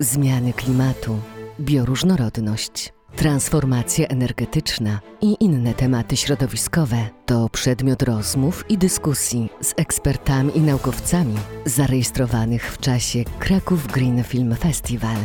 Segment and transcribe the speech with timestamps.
[0.00, 1.20] zmiany klimatu,
[1.60, 10.60] bioróżnorodność, transformacja energetyczna i inne tematy środowiskowe to przedmiot rozmów i dyskusji z ekspertami i
[10.60, 11.34] naukowcami
[11.64, 15.16] zarejestrowanych w czasie Kraków Green Film Festival.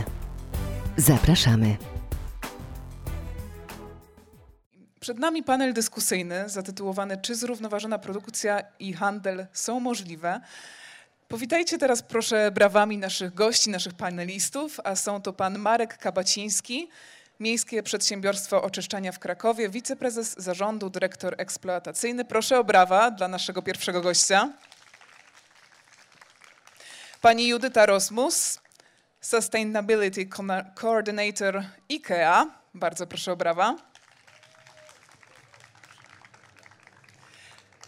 [0.98, 1.78] Zapraszamy.
[5.00, 10.42] Przed nami panel dyskusyjny zatytułowany Czy zrównoważona produkcja i handel są możliwe?
[11.34, 16.89] Powitajcie teraz proszę brawami naszych gości, naszych panelistów, a są to pan Marek Kabaciński,
[17.39, 22.25] Miejskie Przedsiębiorstwo Oczyszczania w Krakowie, wiceprezes zarządu, dyrektor eksploatacyjny.
[22.25, 24.49] Proszę o brawa dla naszego pierwszego gościa.
[27.22, 28.59] Pani Judyta Rosmus,
[29.22, 30.30] Sustainability
[30.75, 32.45] Coordinator IKEA.
[32.73, 33.92] Bardzo proszę o brawa.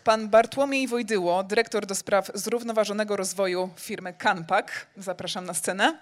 [0.06, 4.88] Pan Bartłomiej Wojdyło, dyrektor do spraw zrównoważonego rozwoju firmy Canpak.
[4.98, 5.98] Zapraszam na scenę.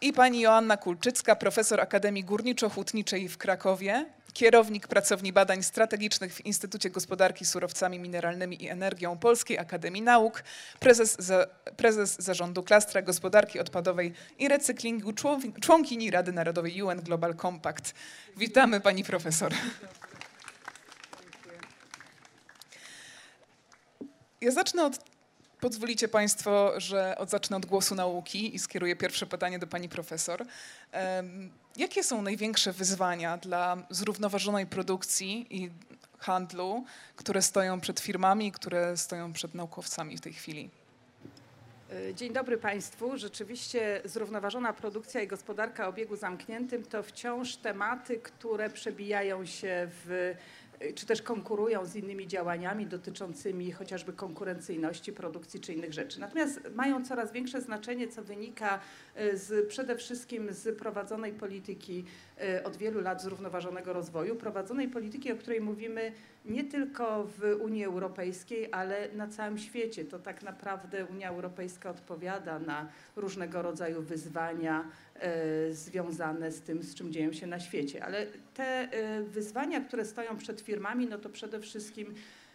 [0.00, 6.90] I pani Joanna Kulczycka, profesor Akademii Górniczo-Hutniczej w Krakowie, kierownik pracowni badań strategicznych w Instytucie
[6.90, 10.42] Gospodarki Surowcami Mineralnymi i Energią Polskiej Akademii Nauk,
[10.80, 15.12] prezes, za, prezes zarządu klastra gospodarki odpadowej i recyklingu,
[15.60, 17.94] członkini Rady Narodowej UN Global Compact.
[18.36, 19.52] Witamy pani profesor.
[24.40, 24.98] Ja zacznę od,
[25.60, 30.46] pozwolicie Państwo, że od, zacznę od głosu nauki i skieruję pierwsze pytanie do Pani Profesor.
[31.76, 35.70] Jakie są największe wyzwania dla zrównoważonej produkcji i
[36.18, 36.84] handlu,
[37.16, 40.70] które stoją przed firmami, które stoją przed naukowcami w tej chwili?
[42.14, 43.18] Dzień dobry Państwu.
[43.18, 50.34] Rzeczywiście zrównoważona produkcja i gospodarka o obiegu zamkniętym to wciąż tematy, które przebijają się w
[50.94, 56.20] czy też konkurują z innymi działaniami dotyczącymi chociażby konkurencyjności produkcji czy innych rzeczy.
[56.20, 58.80] Natomiast mają coraz większe znaczenie, co wynika
[59.14, 62.04] e, z, przede wszystkim z prowadzonej polityki
[62.40, 66.12] e, od wielu lat zrównoważonego rozwoju, prowadzonej polityki, o której mówimy
[66.44, 70.04] nie tylko w Unii Europejskiej, ale na całym świecie.
[70.04, 74.84] To tak naprawdę Unia Europejska odpowiada na różnego rodzaju wyzwania
[75.70, 78.04] związane z tym, z czym dzieją się na świecie.
[78.04, 82.14] Ale te e, wyzwania, które stoją przed firmami, no to przede wszystkim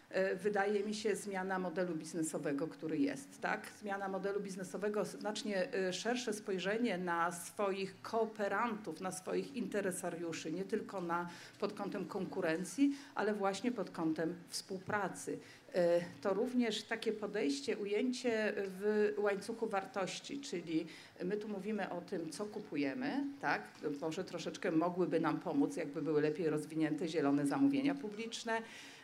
[0.10, 3.42] e, wydaje mi się zmiana modelu biznesowego, który jest.
[3.42, 3.68] Tak?
[3.82, 11.30] Zmiana modelu biznesowego, znacznie szersze spojrzenie na swoich kooperantów, na swoich interesariuszy, nie tylko na,
[11.60, 15.40] pod kątem konkurencji, ale właśnie pod kątem współpracy.
[15.74, 20.86] E, to również takie podejście, ujęcie w łańcuchu wartości, czyli
[21.24, 23.62] my tu mówimy o tym, co kupujemy, tak?
[24.02, 28.62] Może troszeczkę mogłyby nam pomóc, jakby były lepiej rozwinięte zielone zamówienia publiczne,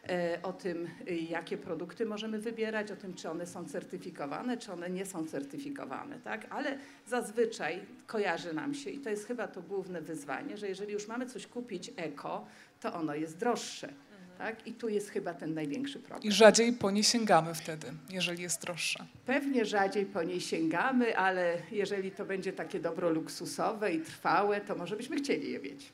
[0.09, 0.87] e, o tym,
[1.29, 6.19] jakie produkty możemy wybierać, o tym, czy one są certyfikowane, czy one nie są certyfikowane,
[6.19, 6.47] tak?
[6.49, 11.07] Ale zazwyczaj kojarzy nam się, i to jest chyba to główne wyzwanie, że jeżeli już
[11.07, 12.47] mamy coś kupić eko,
[12.81, 13.93] to ono jest droższe
[14.37, 14.67] tak?
[14.67, 16.31] I tu jest chyba ten największy problem.
[16.31, 19.05] I rzadziej po nie sięgamy wtedy, jeżeli jest droższa.
[19.25, 24.75] Pewnie rzadziej po niej sięgamy, ale jeżeli to będzie takie dobro luksusowe i trwałe, to
[24.75, 25.93] może byśmy chcieli je mieć.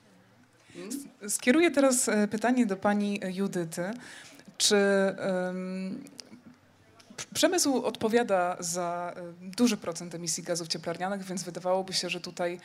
[0.73, 0.91] Hmm?
[1.29, 3.91] Skieruję teraz e, pytanie do pani Judyty.
[4.57, 4.75] Czy
[5.45, 6.03] um,
[7.33, 12.59] przemysł odpowiada za e, duży procent emisji gazów cieplarnianych, więc wydawałoby się, że tutaj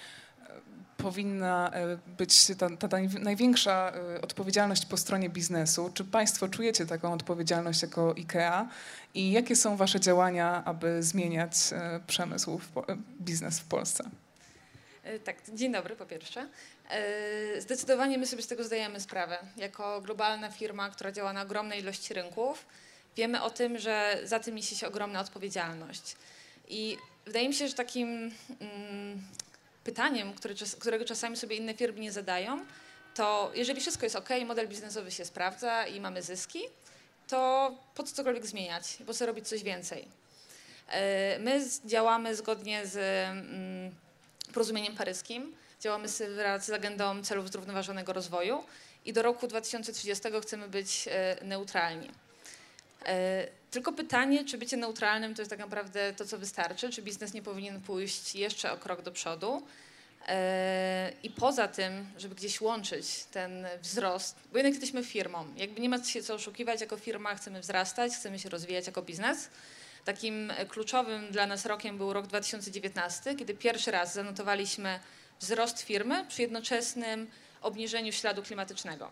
[0.98, 5.90] powinna e, być ta, ta, największa e, odpowiedzialność po stronie biznesu.
[5.94, 8.68] Czy Państwo czujecie taką odpowiedzialność jako IKEA
[9.14, 12.72] i jakie są Wasze działania, aby zmieniać e, przemysł, w,
[13.20, 14.04] biznes w Polsce?
[15.24, 16.48] Tak, dzień dobry po pierwsze.
[17.58, 19.38] Zdecydowanie my sobie z tego zdajemy sprawę.
[19.56, 22.66] Jako globalna firma, która działa na ogromnej ilości rynków,
[23.16, 26.16] wiemy o tym, że za tym niesie się ogromna odpowiedzialność.
[26.68, 28.08] I wydaje mi się, że takim
[28.60, 29.22] mm,
[29.88, 32.64] pytaniem, które, którego czasami sobie inne firmy nie zadają,
[33.14, 36.60] to jeżeli wszystko jest ok, model biznesowy się sprawdza i mamy zyski,
[37.28, 40.08] to po co cokolwiek zmieniać, po co robić coś więcej.
[40.88, 43.94] E, my działamy zgodnie z mm,
[44.52, 48.64] porozumieniem paryskim, działamy z agendą celów zrównoważonego rozwoju
[49.04, 52.10] i do roku 2030 chcemy być e, neutralni.
[53.08, 57.34] E, tylko pytanie, czy bycie neutralnym to jest tak naprawdę to, co wystarczy, czy biznes
[57.34, 59.62] nie powinien pójść jeszcze o krok do przodu.
[60.28, 65.88] E, I poza tym, żeby gdzieś łączyć ten wzrost, bo jednak jesteśmy firmą, jakby nie
[65.88, 69.48] ma się co oszukiwać, jako firma chcemy wzrastać, chcemy się rozwijać jako biznes.
[70.04, 75.00] Takim kluczowym dla nas rokiem był rok 2019, kiedy pierwszy raz zanotowaliśmy
[75.40, 77.30] wzrost firmy przy jednoczesnym
[77.62, 79.10] obniżeniu śladu klimatycznego.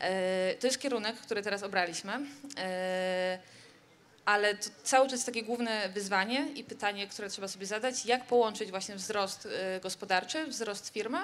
[0.00, 2.12] E, to jest kierunek, który teraz obraliśmy.
[2.58, 3.38] E,
[4.24, 8.70] ale to cały czas takie główne wyzwanie i pytanie, które trzeba sobie zadać, jak połączyć
[8.70, 11.18] właśnie wzrost y, gospodarczy, wzrost firmy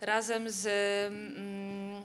[0.00, 0.66] razem z
[1.12, 2.02] mm,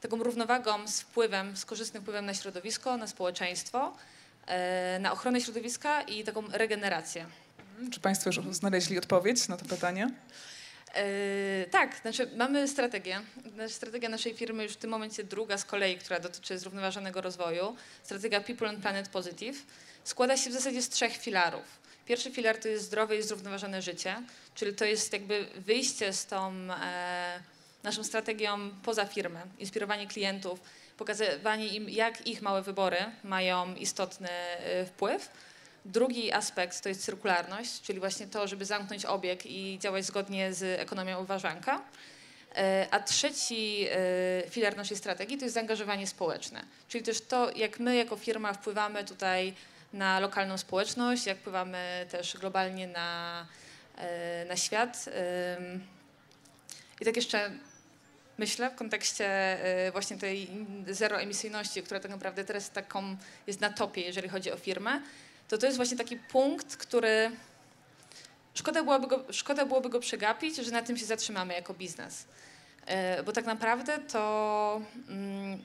[0.00, 3.96] taką równowagą, z wpływem, z korzystnym wpływem na środowisko, na społeczeństwo,
[4.46, 7.26] e, na ochronę środowiska i taką regenerację.
[7.92, 10.10] Czy Państwo już znaleźli odpowiedź na to pytanie?
[10.94, 13.20] Yy, tak, znaczy mamy strategię.
[13.68, 17.76] Strategia naszej firmy już w tym momencie druga z kolei, która dotyczy zrównoważonego rozwoju.
[18.02, 19.56] Strategia People and Planet Positive
[20.04, 21.86] składa się w zasadzie z trzech filarów.
[22.06, 24.22] Pierwszy filar to jest zdrowe i zrównoważone życie,
[24.54, 27.40] czyli to jest jakby wyjście z tą e,
[27.82, 30.60] naszą strategią poza firmę, inspirowanie klientów,
[30.96, 35.30] pokazywanie im, jak ich małe wybory mają istotny e, wpływ
[35.86, 40.80] Drugi aspekt to jest cyrkularność, czyli właśnie to, żeby zamknąć obieg i działać zgodnie z
[40.80, 41.82] ekonomią uważanka.
[42.56, 47.78] E, a trzeci e, filar naszej strategii to jest zaangażowanie społeczne, czyli też to, jak
[47.78, 49.54] my jako firma wpływamy tutaj
[49.92, 53.46] na lokalną społeczność, jak wpływamy też globalnie na,
[53.96, 55.04] e, na świat.
[57.00, 57.50] I tak jeszcze
[58.38, 59.58] myślę w kontekście
[59.92, 60.50] właśnie tej
[60.88, 63.16] zeroemisyjności, która tak naprawdę teraz taką
[63.46, 65.00] jest na topie, jeżeli chodzi o firmę,
[65.48, 67.30] to to jest właśnie taki punkt, który
[68.54, 72.24] szkoda byłoby go, szkoda byłoby go przegapić, że na tym się zatrzymamy jako biznes.
[72.86, 75.58] E, bo tak naprawdę to mm,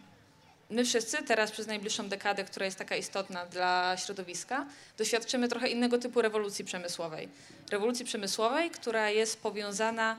[0.69, 4.65] my wszyscy teraz przez najbliższą dekadę, która jest taka istotna dla środowiska,
[4.97, 7.29] doświadczymy trochę innego typu rewolucji przemysłowej.
[7.71, 10.17] Rewolucji przemysłowej, która jest powiązana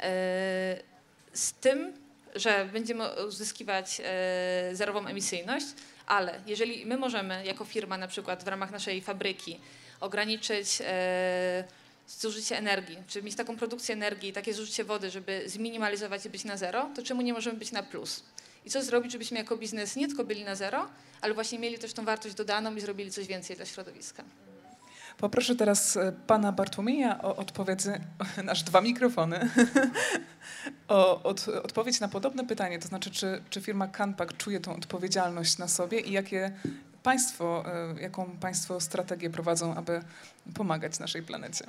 [0.00, 0.04] e,
[1.32, 1.92] z tym,
[2.34, 5.66] że będziemy uzyskiwać e, zerową emisyjność,
[6.08, 9.60] ale jeżeli my możemy jako firma na przykład w ramach naszej fabryki
[10.00, 11.64] ograniczyć e,
[12.08, 16.56] zużycie energii, czy mieć taką produkcję energii, takie zużycie wody, żeby zminimalizować i być na
[16.56, 18.22] zero, to czemu nie możemy być na plus?
[18.64, 20.88] I co zrobić, żebyśmy jako biznes nie tylko byli na zero,
[21.20, 24.24] ale właśnie mieli też tą wartość dodaną i zrobili coś więcej dla środowiska.
[25.18, 27.80] Poproszę teraz e, pana Bartłomieja o odpowiedź,
[28.44, 29.50] nasz dwa mikrofony,
[30.88, 35.58] o od, odpowiedź na podobne pytanie, to znaczy czy, czy firma Canpak czuje tą odpowiedzialność
[35.58, 36.52] na sobie i jakie
[37.02, 40.02] państwo, e, jaką państwo strategię prowadzą, aby
[40.54, 41.64] pomagać naszej planecie?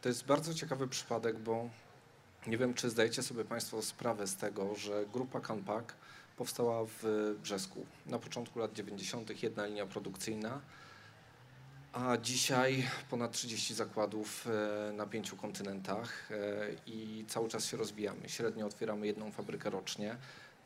[0.00, 1.68] To jest bardzo ciekawy przypadek, bo
[2.46, 5.94] nie wiem, czy zdajecie sobie Państwo sprawę z tego, że grupa Canpak
[6.36, 7.86] powstała w Brzesku.
[8.06, 9.42] Na początku lat 90.
[9.42, 10.60] jedna linia produkcyjna,
[11.92, 16.34] a dzisiaj ponad 30 zakładów e, na pięciu kontynentach e,
[16.86, 18.28] i cały czas się rozwijamy.
[18.28, 20.16] Średnio otwieramy jedną fabrykę rocznie.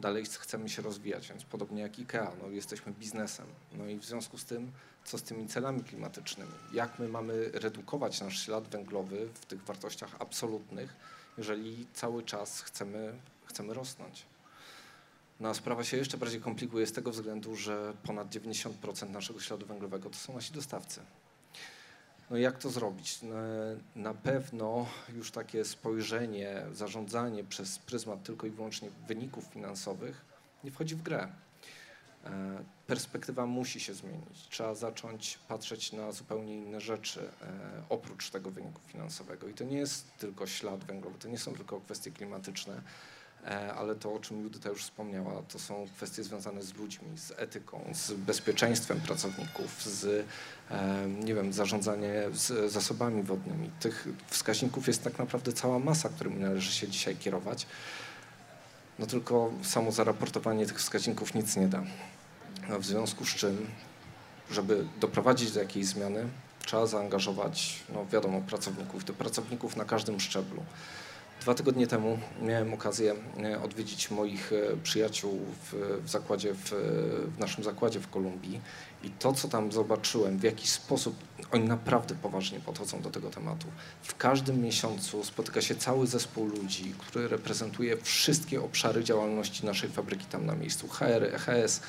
[0.00, 3.46] Dalej chcemy się rozwijać, więc podobnie jak IKEA, no, jesteśmy biznesem.
[3.72, 4.72] No i w związku z tym,
[5.04, 6.52] co z tymi celami klimatycznymi?
[6.72, 10.96] Jak my mamy redukować nasz ślad węglowy w tych wartościach absolutnych,
[11.38, 14.26] jeżeli cały czas chcemy, chcemy rosnąć?
[15.40, 20.10] No sprawa się jeszcze bardziej komplikuje z tego względu, że ponad 90% naszego śladu węglowego
[20.10, 21.00] to są nasi dostawcy.
[22.30, 23.22] No jak to zrobić?
[23.22, 23.34] No,
[23.96, 24.86] na pewno
[25.16, 30.24] już takie spojrzenie, zarządzanie przez pryzmat tylko i wyłącznie wyników finansowych
[30.64, 31.28] nie wchodzi w grę.
[32.24, 34.48] E, perspektywa musi się zmienić.
[34.50, 39.48] Trzeba zacząć patrzeć na zupełnie inne rzeczy e, oprócz tego wyniku finansowego.
[39.48, 42.82] I to nie jest tylko ślad węglowy, to nie są tylko kwestie klimatyczne
[43.76, 47.80] ale to, o czym Judyta już wspomniała, to są kwestie związane z ludźmi, z etyką,
[47.94, 50.26] z bezpieczeństwem pracowników, z,
[50.70, 53.70] e, nie wiem, zarządzanie z zasobami wodnymi.
[53.80, 57.66] Tych wskaźników jest tak naprawdę cała masa, którymi należy się dzisiaj kierować.
[58.98, 61.82] No tylko samo zaraportowanie tych wskaźników nic nie da.
[62.78, 63.66] W związku z czym,
[64.50, 66.28] żeby doprowadzić do jakiejś zmiany,
[66.64, 70.62] trzeba zaangażować, no wiadomo, pracowników, do pracowników na każdym szczeblu.
[71.40, 76.70] Dwa tygodnie temu miałem okazję e, odwiedzić moich e, przyjaciół w, w zakładzie, w,
[77.34, 78.60] w, naszym zakładzie w Kolumbii
[79.02, 81.16] i to, co tam zobaczyłem, w jaki sposób
[81.50, 83.66] oni naprawdę poważnie podchodzą do tego tematu.
[84.02, 90.26] W każdym miesiącu spotyka się cały zespół ludzi, który reprezentuje wszystkie obszary działalności naszej fabryki
[90.26, 90.88] tam na miejscu.
[90.88, 91.80] HR, EHS,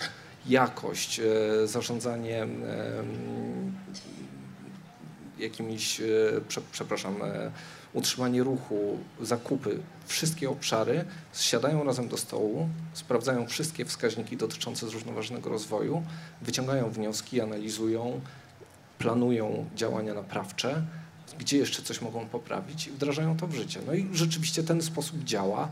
[0.45, 1.23] jakość, e,
[1.67, 2.47] zarządzanie
[5.39, 6.01] jakimiś,
[6.71, 7.15] przepraszam,
[7.95, 16.03] utrzymanie ruchu, zakupy, wszystkie obszary siadają razem do stołu, sprawdzają wszystkie wskaźniki dotyczące zrównoważonego rozwoju,
[16.41, 18.21] wyciągają wnioski, analizują,
[18.97, 20.83] planują działania naprawcze,
[21.39, 23.79] gdzie jeszcze coś mogą poprawić i wdrażają to w życie.
[23.87, 25.71] No i rzeczywiście ten sposób działa.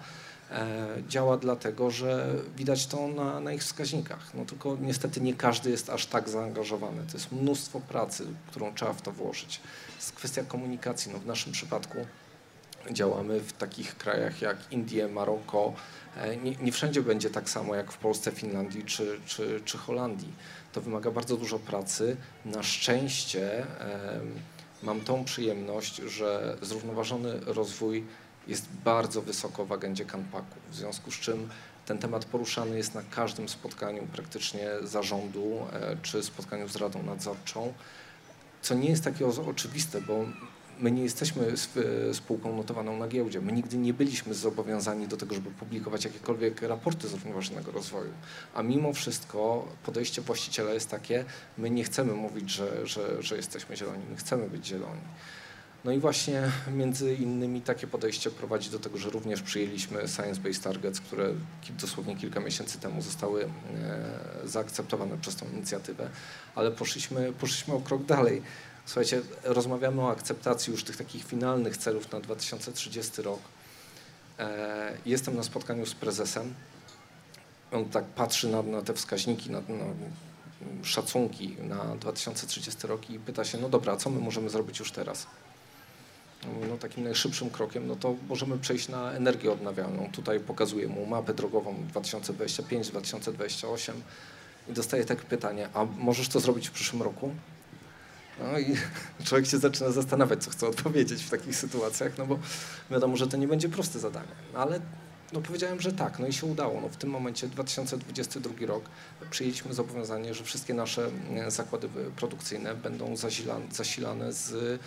[0.51, 4.34] E, działa dlatego, że widać to na, na, ich wskaźnikach.
[4.34, 7.03] No tylko niestety nie każdy jest aż tak zaangażowany.
[7.12, 9.60] To jest mnóstwo pracy, którą trzeba w to włożyć.
[10.03, 11.12] Jest kwestia komunikacji.
[11.12, 11.98] No w naszym przypadku
[12.91, 15.74] działamy w takich krajach jak Indie, Maroko.
[16.17, 20.33] E, nie, nie wszędzie będzie tak samo jak w Polsce, Finlandii czy, czy, czy Holandii.
[20.74, 22.17] To wymaga bardzo dużo pracy.
[22.45, 23.65] Na szczęście
[24.83, 28.05] mam tą przyjemność, że zrównoważony rozwój
[28.48, 31.50] jest bardzo wysoko w agendzie Kanpaku, w związku z czym
[31.86, 37.74] ten temat poruszany jest na każdym spotkaniu praktycznie zarządu e, czy spotkaniu z Radą Nadzorczą,
[38.63, 40.25] co nie jest takie oczywiste, bo
[40.79, 41.53] my nie jesteśmy
[42.13, 43.41] spółką notowaną na giełdzie.
[43.41, 48.12] My nigdy nie byliśmy zobowiązani do tego, żeby publikować jakiekolwiek raporty zrównoważonego rozwoju.
[48.53, 51.25] A mimo wszystko podejście właściciela jest takie,
[51.58, 55.01] my nie chcemy mówić, że, że, że jesteśmy zieloni, my chcemy być zieloni.
[55.84, 61.00] No i właśnie między innymi takie podejście prowadzi do tego, że również przyjęliśmy Science-Based Targets,
[61.00, 61.34] które
[61.70, 63.50] dosłownie kilka miesięcy temu zostały e,
[64.48, 66.10] zaakceptowane przez tą inicjatywę,
[66.56, 68.42] ale poszliśmy, poszliśmy o krok dalej.
[68.86, 73.40] Słuchajcie, rozmawiamy o akceptacji już tych takich finalnych celów na 2030 rok.
[74.40, 76.54] E, jestem na spotkaniu z prezesem.
[77.72, 79.86] On tak patrzy na, na te wskaźniki, na, na
[80.84, 85.28] szacunki na 2030 rok i pyta się, no dobra, co my możemy zrobić już teraz?
[86.69, 90.09] No, takim najszybszym krokiem, no to możemy przejść na energię odnawialną.
[90.12, 93.91] Tutaj pokazuję mu mapę drogową 2025-2028
[94.69, 97.31] i dostaję takie pytanie, a możesz to zrobić w przyszłym roku?
[98.39, 98.75] No i
[99.25, 102.39] człowiek się zaczyna zastanawiać, co chce odpowiedzieć w takich sytuacjach, no bo
[102.91, 104.31] wiadomo, że to nie będzie proste zadanie.
[104.53, 104.79] No ale
[105.33, 106.81] no powiedziałem, że tak, no i się udało.
[106.81, 108.83] No w tym momencie 2022 rok
[109.29, 111.09] przyjęliśmy zobowiązanie, że wszystkie nasze
[111.47, 114.79] zakłady produkcyjne będą zasilane, zasilane z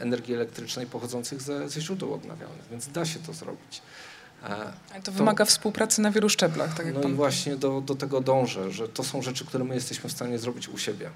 [0.00, 3.82] energii elektrycznej pochodzących ze, ze źródeł odnawialnych, więc da się to zrobić.
[4.94, 7.12] E, to wymaga współpracy na wielu szczeblach, tak jak No pan...
[7.12, 10.38] i właśnie do, do tego dążę, że to są rzeczy, które my jesteśmy w stanie
[10.38, 11.10] zrobić u siebie.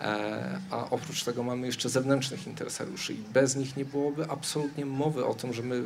[0.00, 5.26] E, a oprócz tego mamy jeszcze zewnętrznych interesariuszy i bez nich nie byłoby absolutnie mowy
[5.26, 5.82] o tym, że my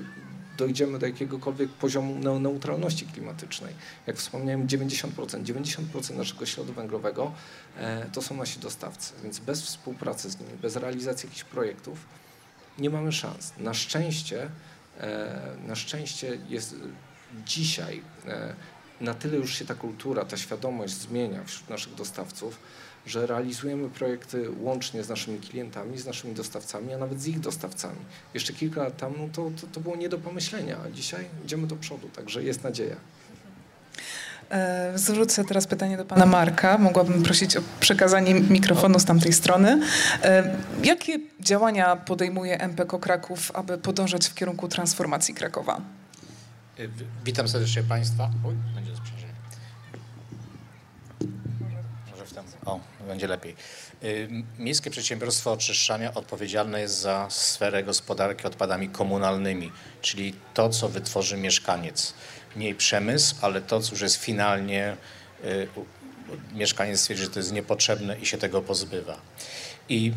[0.60, 3.74] dojdziemy do jakiegokolwiek poziomu neutralności klimatycznej.
[4.06, 7.32] Jak wspomniałem, 90%, 90% naszego śladu węglowego
[7.76, 11.98] e, to są nasi dostawcy, więc bez współpracy z nimi, bez realizacji jakichś projektów
[12.78, 13.52] nie mamy szans.
[13.58, 14.50] Na szczęście,
[15.00, 16.74] e, na szczęście jest
[17.46, 18.54] dzisiaj e,
[19.00, 22.58] na tyle już się ta kultura, ta świadomość zmienia wśród naszych dostawców,
[23.06, 27.98] że realizujemy projekty łącznie z naszymi klientami, z naszymi dostawcami, a nawet z ich dostawcami.
[28.34, 31.76] Jeszcze kilka lat temu to, to, to było nie do pomyślenia, a dzisiaj idziemy do
[31.76, 32.96] przodu, także jest nadzieja.
[34.50, 36.78] E, zwrócę teraz pytanie do pana Marka.
[36.78, 39.80] Mogłabym prosić o przekazanie mikrofonu z tamtej strony.
[40.22, 45.80] E, jakie działania podejmuje MPK Kraków, aby podążać w kierunku transformacji Krakowa?
[46.78, 46.82] E,
[47.24, 48.30] witam serdecznie Państwa.
[48.46, 48.92] Oj, będzie
[52.66, 53.56] O, będzie lepiej.
[54.04, 61.36] Y, Miejskie Przedsiębiorstwo Oczyszczania odpowiedzialne jest za sferę gospodarki odpadami komunalnymi, czyli to, co wytworzy
[61.36, 62.14] mieszkaniec.
[62.56, 64.96] Mniej przemysł, ale to, co już jest finalnie,
[65.44, 65.68] y,
[66.54, 69.20] mieszkaniec stwierdzi, że to jest niepotrzebne i się tego pozbywa.
[69.88, 70.12] I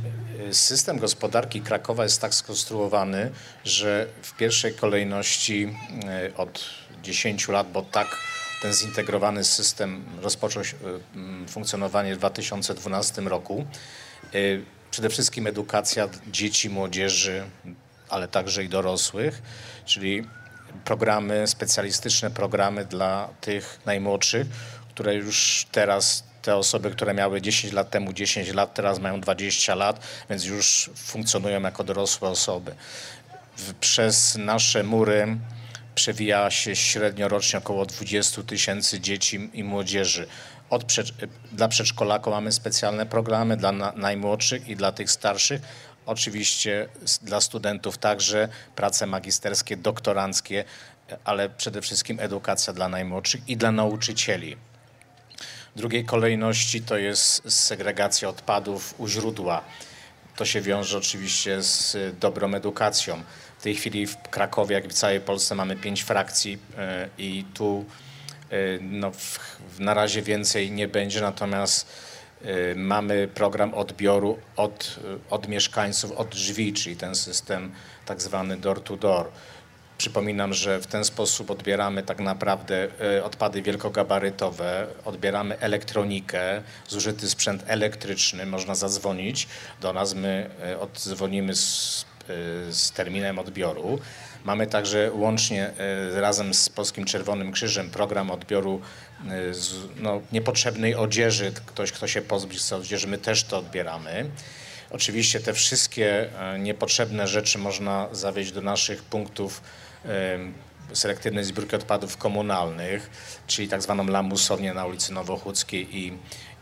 [0.49, 3.31] y, system gospodarki Krakowa jest tak skonstruowany,
[3.65, 5.75] że w pierwszej kolejności
[6.37, 6.65] od
[7.03, 8.32] 10 lat, bo tak
[8.63, 10.63] ten zintegrowany system rozpoczął
[11.15, 13.65] mm, funkcjonowanie w 2012 roku.
[14.35, 17.43] Y, przede wszystkim edukacja dzieci, młodzieży,
[18.09, 19.41] ale także i dorosłych,
[19.85, 20.27] czyli
[20.85, 24.47] programy, specjalistyczne programy dla tych najmłodszych,
[24.89, 29.75] które już teraz te osoby, które miały 10 lat temu 10 lat, teraz mają 20
[29.75, 32.75] lat, więc już funkcjonują jako dorosłe osoby.
[33.79, 35.37] Przez nasze mury
[35.95, 40.27] przewija się średnio rocznie około 20 tysięcy dzieci i młodzieży.
[40.69, 40.83] Od
[41.51, 45.61] dla przedszkolaków mamy specjalne programy, dla na najmłodszych i dla tych starszych.
[46.05, 46.89] Oczywiście
[47.21, 50.65] dla studentów także prace magisterskie, doktoranckie,
[51.23, 54.57] ale przede wszystkim edukacja dla najmłodszych i dla nauczycieli.
[55.75, 59.63] W drugiej kolejności to jest segregacja odpadów u źródła.
[60.35, 63.23] To się wiąże oczywiście z dobrą edukacją.
[63.63, 67.45] W tej chwili w Krakowie, jak i w całej Polsce mamy pięć frakcji e, i
[67.53, 67.85] tu
[68.49, 69.11] e, no,
[69.79, 71.87] na razie więcej nie będzie, natomiast
[72.41, 77.71] e, mamy program odbioru od, od mieszkańców, od drzwi, czyli ten system
[78.05, 79.31] tak zwany door to door.
[79.97, 82.87] Przypominam, że w ten sposób odbieramy tak naprawdę
[83.23, 89.47] odpady wielkogabarytowe, odbieramy elektronikę, zużyty sprzęt elektryczny, można zadzwonić
[89.81, 92.05] do nas, my oddzwonimy z
[92.69, 93.99] z terminem odbioru.
[94.43, 95.71] Mamy także łącznie
[96.15, 98.81] y, razem z Polskim Czerwonym Krzyżem program odbioru
[99.49, 101.51] y, z, no, niepotrzebnej odzieży.
[101.65, 104.29] Ktoś, kto się pozbyć z odzieży, my też to odbieramy.
[104.89, 109.61] Oczywiście te wszystkie niepotrzebne rzeczy można zawieźć do naszych punktów
[110.93, 113.09] selektywnej zbiórki odpadów komunalnych,
[113.47, 116.13] czyli tak zwaną lamusownię na ulicy Nowochódzkiej i,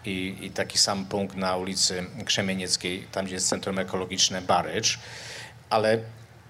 [0.06, 5.00] i, i taki sam punkt na ulicy Krzemienieckiej, tam gdzie jest Centrum Ekologiczne Barycz,
[5.72, 6.00] ale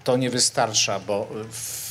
[0.03, 1.81] to nie wystarcza, bo w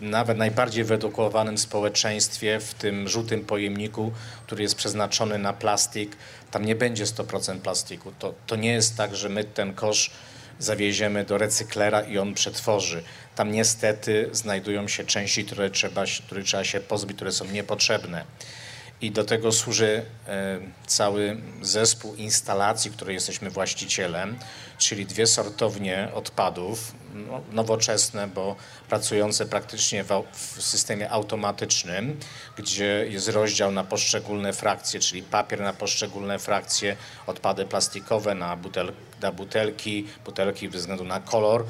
[0.00, 4.12] nawet najbardziej wyedukowanym społeczeństwie, w tym żółtym pojemniku,
[4.46, 6.16] który jest przeznaczony na plastik,
[6.50, 8.12] tam nie będzie 100% plastiku.
[8.18, 10.10] To, to nie jest tak, że my ten kosz
[10.58, 13.02] zawieziemy do recyklera i on przetworzy.
[13.34, 18.24] Tam niestety znajdują się części, które trzeba, które trzeba się pozbyć, które są niepotrzebne.
[19.00, 24.38] I do tego służy e, cały zespół instalacji, której jesteśmy właścicielem,
[24.78, 28.56] czyli dwie sortownie odpadów, no, nowoczesne, bo
[28.88, 30.24] pracujące praktycznie w,
[30.62, 32.20] systemie automatycznym,
[32.56, 38.92] gdzie jest rozdział na poszczególne frakcje, czyli papier na poszczególne frakcje, odpady plastikowe na, butel,
[39.20, 41.64] na butelki, butelki ze względu na kolor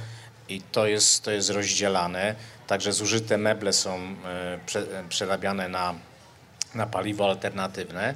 [0.48, 2.34] i to jest, to jest rozdzielane.
[2.66, 5.94] Także zużyte meble są e, prze, przerabiane na
[6.76, 8.14] na paliwo alternatywne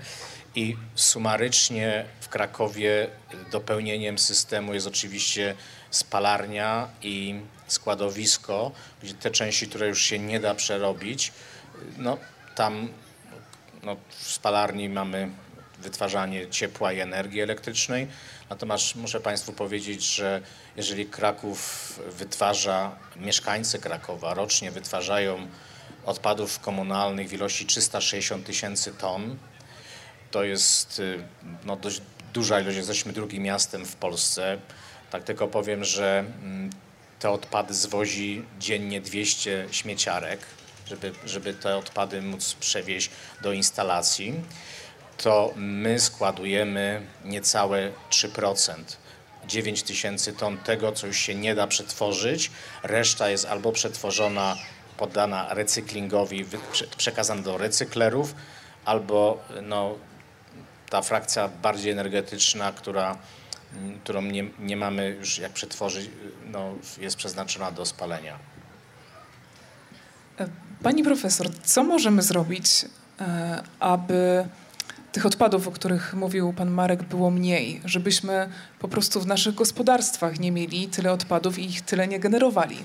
[0.54, 3.08] i sumarycznie w Krakowie
[3.50, 5.54] dopełnieniem systemu jest oczywiście
[5.90, 11.32] spalarnia i składowisko, gdzie te części, które już się nie da przerobić,
[11.96, 12.18] no
[12.54, 12.88] tam
[13.82, 15.30] no, w spalarni mamy
[15.78, 18.08] wytwarzanie ciepła i energii elektrycznej.
[18.50, 20.42] Natomiast muszę Państwu powiedzieć, że
[20.76, 25.46] jeżeli Kraków wytwarza, mieszkańcy Krakowa rocznie wytwarzają
[26.04, 29.36] odpadów komunalnych w ilości 360 tysięcy ton.
[30.30, 31.24] To jest y,
[31.64, 32.00] no, dość
[32.32, 34.58] duża ilość, jesteśmy drugim miastem w Polsce.
[35.10, 36.70] Tak tylko powiem, że mm,
[37.18, 40.40] te odpady zwozi dziennie 200 śmieciarek,
[40.86, 43.10] żeby, żeby te odpady móc przewieźć
[43.42, 44.34] do instalacji.
[45.16, 48.74] To my składujemy niecałe 3%.
[49.46, 52.50] 9 tysięcy ton tego, co już się nie da przetworzyć.
[52.82, 54.56] Reszta jest albo przetworzona
[55.00, 56.44] poddana recyklingowi,
[56.96, 58.34] przekazana do recyklerów,
[58.84, 59.94] albo no,
[60.90, 63.16] ta frakcja bardziej energetyczna, która,
[63.76, 66.10] mm, którą nie, nie mamy już jak przetworzyć,
[66.46, 68.38] no, jest przeznaczona do spalenia.
[70.38, 70.48] E,
[70.82, 72.86] pani profesor, co możemy zrobić,
[73.20, 74.48] e, aby
[75.12, 78.48] tych odpadów, o których mówił pan Marek, było mniej, żebyśmy
[78.78, 82.76] po prostu w naszych gospodarstwach nie mieli tyle odpadów i ich tyle nie generowali?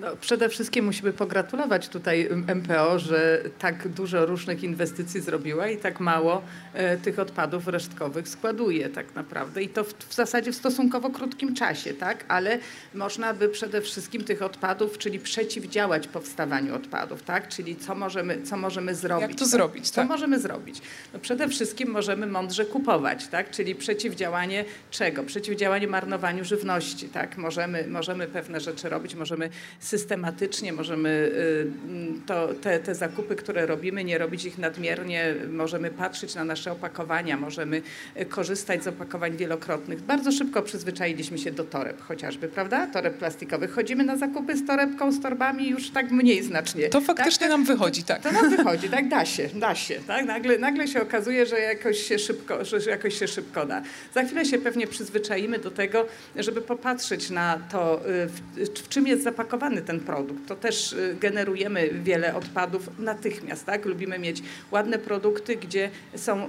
[0.00, 6.00] No, przede wszystkim musimy pogratulować tutaj MPO, że tak dużo różnych inwestycji zrobiła i tak
[6.00, 6.42] mało
[6.74, 9.62] e, tych odpadów resztkowych składuje tak naprawdę.
[9.62, 12.24] I to w, w, zasadzie w stosunkowo krótkim czasie, tak?
[12.28, 12.58] Ale
[12.94, 17.48] można by przede wszystkim tych odpadów, czyli przeciwdziałać powstawaniu odpadów, tak?
[17.48, 19.28] Czyli co możemy, co możemy zrobić.
[19.28, 20.08] Jak to zrobić, Co tak?
[20.08, 20.82] możemy zrobić?
[21.12, 23.50] No przede wszystkim możemy mądrze kupować, tak?
[23.50, 25.22] Czyli przeciwdziałanie czego?
[25.22, 27.38] Przeciwdziałanie marnowaniu żywności, tak?
[27.38, 29.50] Możemy, możemy pewne rzeczy robić, możemy
[29.86, 36.34] systematycznie, możemy y, to, te, te zakupy, które robimy, nie robić ich nadmiernie, możemy patrzeć
[36.34, 37.82] na nasze opakowania, możemy
[38.20, 40.00] y, korzystać z opakowań wielokrotnych.
[40.02, 42.86] Bardzo szybko przyzwyczailiśmy się do toreb chociażby, prawda?
[42.86, 43.72] Toreb plastikowych.
[43.72, 46.88] Chodzimy na zakupy z torebką, z torbami już tak mniej znacznie.
[46.88, 47.50] To faktycznie tak?
[47.50, 48.22] nam wychodzi, tak.
[48.22, 49.08] To nam wychodzi, tak?
[49.08, 50.00] Da się, da się.
[50.06, 50.26] Tak?
[50.26, 53.82] Nagle, nagle się okazuje, że jakoś się, szybko, że jakoś się szybko da.
[54.14, 59.06] Za chwilę się pewnie przyzwyczaimy do tego, żeby popatrzeć na to, y, w, w czym
[59.06, 60.48] jest zapakowany ten produkt.
[60.48, 63.66] To też y, generujemy wiele odpadów natychmiast.
[63.66, 63.84] Tak?
[63.84, 66.44] Lubimy mieć ładne produkty, gdzie są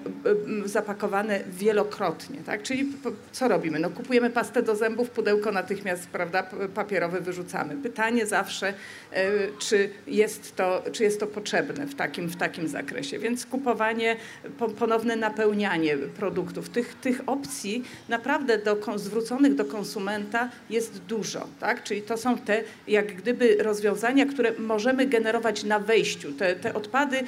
[0.66, 2.40] y, zapakowane wielokrotnie.
[2.46, 2.64] Tak?
[2.64, 2.94] Czyli
[3.32, 3.80] co robimy?
[3.80, 6.44] No, kupujemy pastę do zębów, pudełko natychmiast prawda,
[6.76, 7.76] papierowe wyrzucamy.
[7.76, 8.74] Pytanie zawsze,
[9.60, 13.20] czy jest to, czy jest to potrzebne w takim, w takim zakresie.
[13.20, 14.16] Więc kupowanie,
[14.80, 16.70] ponowne napełnianie produktów.
[16.70, 21.48] Tych, tych opcji naprawdę do, zwróconych do konsumenta jest dużo.
[21.60, 21.84] Tak?
[21.84, 27.20] Czyli to są te jak gdyby rozwiązania, które możemy generować na wejściu, te, te, odpady,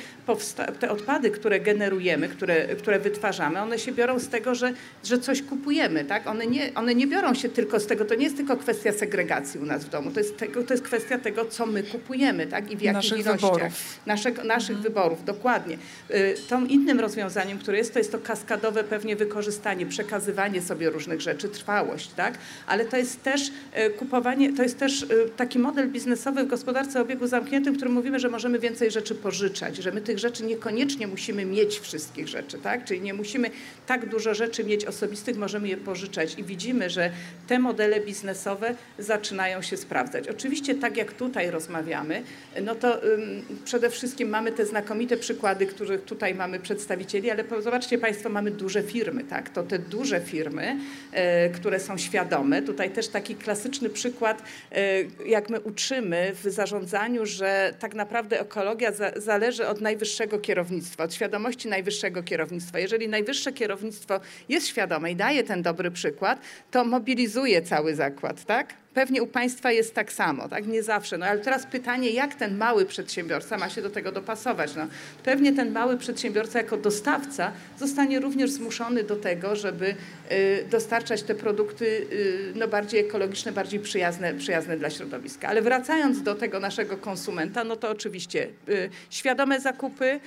[0.80, 4.74] te odpady, które generujemy, które, które wytwarzamy, one się biorą z tego, że,
[5.04, 6.06] że coś kupujemy.
[6.06, 6.28] Tak?
[6.28, 9.60] One, nie, one nie biorą się tylko z tego, to nie jest tylko kwestia segregacji
[9.60, 12.72] u nas w domu, to jest, tego, to jest kwestia tego, co my kupujemy tak?
[12.72, 13.52] i w jakich naszych ilościach.
[13.52, 14.00] Wyborów.
[14.06, 14.84] Naszych, naszych mhm.
[14.84, 15.78] wyborów, dokładnie.
[16.12, 21.22] Y, tą innym rozwiązaniem, które jest, to jest to kaskadowe pewnie wykorzystanie, przekazywanie sobie różnych
[21.22, 22.38] rzeczy, trwałość, tak?
[22.68, 26.48] ale to jest też y, kupowanie, to jest też y, taki model model biznesowy w
[26.48, 30.46] gospodarce obiegu zamkniętym, w którym mówimy, że możemy więcej rzeczy pożyczać, że my tych rzeczy
[30.46, 32.86] niekoniecznie musimy mieć wszystkich rzeczy, tak?
[32.86, 33.50] Czyli nie musimy
[33.88, 37.12] tak dużo rzeczy mieć osobistych, możemy je pożyczać i widzimy, że
[37.48, 40.28] te modele biznesowe zaczynają się sprawdzać.
[40.28, 42.24] Oczywiście tak jak tutaj rozmawiamy,
[42.62, 47.98] no to ym, przede wszystkim mamy te znakomite przykłady, których tutaj mamy przedstawicieli, ale zobaczcie
[47.98, 49.50] Państwo, mamy duże firmy, tak?
[49.50, 50.78] To te duże firmy,
[51.12, 57.26] e, które są świadome, tutaj też taki klasyczny przykład, e, jak my uczymy w zarządzaniu,
[57.26, 62.80] że tak naprawdę ekologia za, zależy od najwyższego kierownictwa, od świadomości najwyższego kierownictwa.
[62.80, 66.40] Jeżeli najwyższe kierownictwo jest świadome i daje ten dobry przykład,
[66.72, 68.74] to mobilizuje cały zakład, tak?
[68.94, 70.68] Pewnie u Państwa jest tak samo, tak?
[70.68, 71.18] Nie zawsze.
[71.18, 74.76] No ale teraz pytanie, jak ten mały przedsiębiorca ma się do tego dopasować?
[74.76, 74.88] No,
[75.24, 79.96] pewnie ten mały przedsiębiorca jako dostawca zostanie również zmuszony do tego, żeby
[80.32, 85.48] y, dostarczać te produkty y, no, bardziej ekologiczne, bardziej przyjazne, przyjazne dla środowiska.
[85.48, 90.20] Ale wracając do tego naszego konsumenta, no to oczywiście y, świadome zakupy,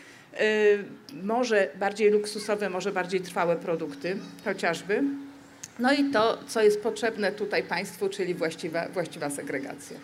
[1.22, 5.02] może bardziej luksusowe, może bardziej trwałe produkty chociażby.
[5.78, 9.96] No i to, co jest potrzebne tutaj Państwu, czyli właściwa, właściwa segregacja.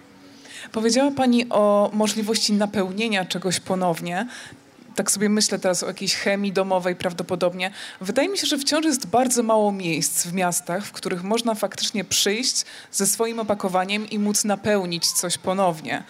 [0.73, 4.27] Powiedziała Pani o możliwości napełnienia czegoś ponownie.
[4.95, 7.71] Tak sobie myślę teraz o jakiejś chemii domowej prawdopodobnie.
[8.01, 12.05] Wydaje mi się, że wciąż jest bardzo mało miejsc w miastach, w których można faktycznie
[12.05, 16.03] przyjść ze swoim opakowaniem i móc napełnić coś ponownie.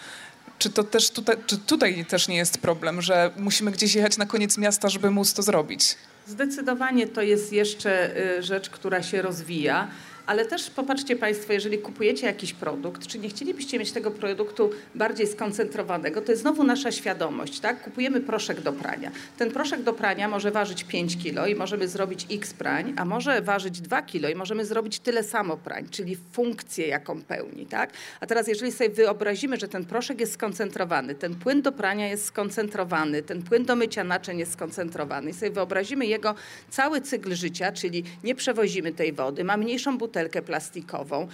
[0.59, 4.25] Czy to też tutaj, czy tutaj też nie jest problem, że musimy gdzieś jechać na
[4.25, 5.95] koniec miasta, żeby móc to zrobić?
[6.29, 9.87] Zdecydowanie to jest jeszcze y, rzecz, która się rozwija.
[10.29, 15.27] Ale też popatrzcie Państwo, jeżeli kupujecie jakiś produkt, czy nie chcielibyście mieć tego produktu bardziej
[15.27, 17.83] skoncentrowanego, to jest znowu nasza świadomość, tak?
[17.83, 19.11] Kupujemy proszek do prania.
[19.37, 23.41] Ten proszek do prania może ważyć 5 kg i możemy zrobić x prań, a może
[23.41, 27.93] ważyć 2 kg i możemy zrobić tyle samo prań, czyli funkcję, jaką pełni, tak?
[28.19, 32.25] A teraz jeżeli sobie wyobrazimy, że ten proszek jest skoncentrowany, ten płyn do prania jest
[32.25, 36.35] skoncentrowany, ten płyn do mycia naczyń jest skoncentrowany i sobie wyobrazimy jego
[36.69, 41.27] cały cykl życia, czyli nie przewozimy tej wody, ma mniejszą butelkę, butelkę plastikową,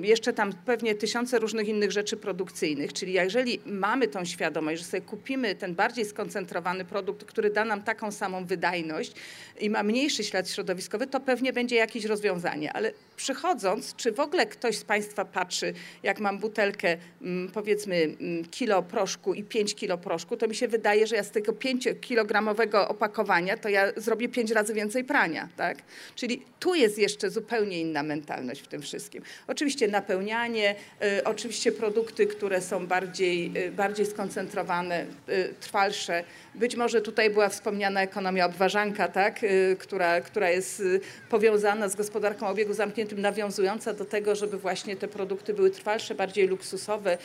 [0.00, 2.92] yy, jeszcze tam pewnie tysiące różnych innych rzeczy produkcyjnych.
[2.92, 7.82] Czyli jeżeli mamy tą świadomość, że sobie kupimy ten bardziej skoncentrowany produkt, który da nam
[7.82, 9.12] taką samą wydajność
[9.60, 12.72] i ma mniejszy ślad środowiskowy, to pewnie będzie jakieś rozwiązanie.
[12.72, 18.44] Ale przychodząc, czy w ogóle ktoś z Państwa patrzy, jak mam butelkę, mm, powiedzmy, mm,
[18.44, 22.88] kilo proszku i 5 kilo proszku, to mi się wydaje, że ja z tego 5-kilogramowego
[22.88, 25.48] opakowania, to ja zrobię 5 razy więcej prania.
[25.56, 25.78] Tak?
[26.14, 29.22] Czyli tu jest jeszcze zupełnie inna mentalność w tym wszystkim.
[29.46, 30.74] Oczywiście napełnianie,
[31.18, 36.24] y, oczywiście produkty, które są bardziej, y, bardziej skoncentrowane, y, trwalsze.
[36.54, 39.40] Być może tutaj była wspomniana ekonomia obważanka, tak?
[39.78, 40.82] Która, która jest
[41.30, 46.48] powiązana z gospodarką obiegu zamkniętym, nawiązująca do tego, żeby właśnie te produkty były trwalsze, bardziej
[46.48, 47.18] luksusowe,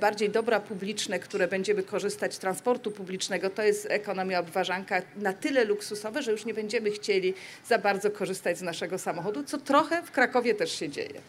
[0.00, 3.50] bardziej dobra publiczne, które będziemy korzystać z transportu publicznego.
[3.50, 7.34] To jest ekonomia obważanka na tyle luksusowe, że już nie będziemy chcieli
[7.66, 11.20] za bardzo korzystać z naszego samochodu, co trochę w Krakowie też się dzieje.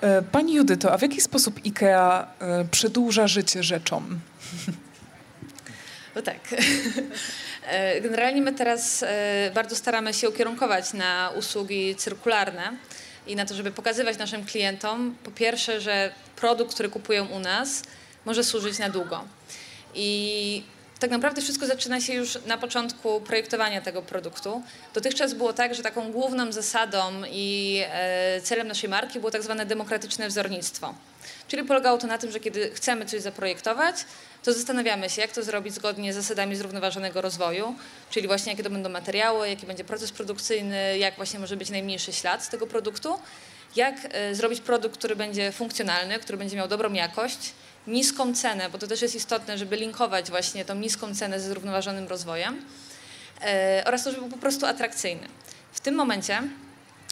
[0.00, 4.20] E, Pani Judyto, a w jaki sposób IKEA e, przedłuża życie rzeczom?
[6.14, 6.38] No tak.
[7.66, 9.04] E, Generalnie my teraz
[9.54, 12.72] bardzo staramy się ukierunkować na usługi cyrkularne
[13.26, 17.82] i na to, żeby pokazywać naszym klientom, po pierwsze, że produkt, który kupują u nas,
[18.24, 19.24] może służyć na długo.
[19.94, 20.62] I
[21.00, 24.62] tak naprawdę wszystko zaczyna się już na początku projektowania tego produktu.
[24.94, 29.66] Dotychczas było tak, że taką główną zasadą i e, celem naszej marki było tak zwane
[29.66, 30.94] demokratyczne wzornictwo.
[31.48, 33.96] Czyli polegało to na tym, że kiedy chcemy coś zaprojektować,
[34.42, 37.74] to zastanawiamy się, jak to zrobić zgodnie z zasadami zrównoważonego rozwoju,
[38.10, 42.12] czyli właśnie jakie to będą materiały, jaki będzie proces produkcyjny, jak właśnie może być najmniejszy
[42.12, 43.18] ślad z tego produktu,
[43.76, 47.52] jak e, zrobić produkt, który będzie funkcjonalny, który będzie miał dobrą jakość,
[47.90, 52.08] niską cenę, bo to też jest istotne, żeby linkować właśnie tą niską cenę ze zrównoważonym
[52.08, 52.64] rozwojem
[53.42, 55.28] e, oraz to, żeby był po prostu atrakcyjny.
[55.72, 56.42] W tym momencie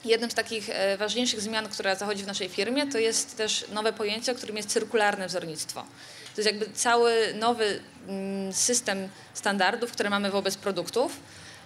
[0.05, 3.93] jednym z takich e, ważniejszych zmian, która zachodzi w naszej firmie, to jest też nowe
[3.93, 5.81] pojęcie, którym jest cyrkularne wzornictwo.
[6.35, 11.17] To jest jakby cały nowy mm, system standardów, które mamy wobec produktów,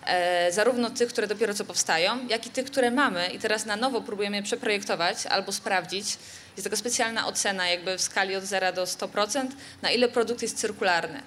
[0.06, 3.76] e, zarówno tych, które dopiero co powstają, jak i tych, które mamy i teraz na
[3.76, 6.16] nowo próbujemy je przeprojektować albo sprawdzić.
[6.56, 9.46] Jest taka specjalna ocena jakby w skali od 0 do 100%,
[9.82, 11.22] na ile produkt jest cyrkularny.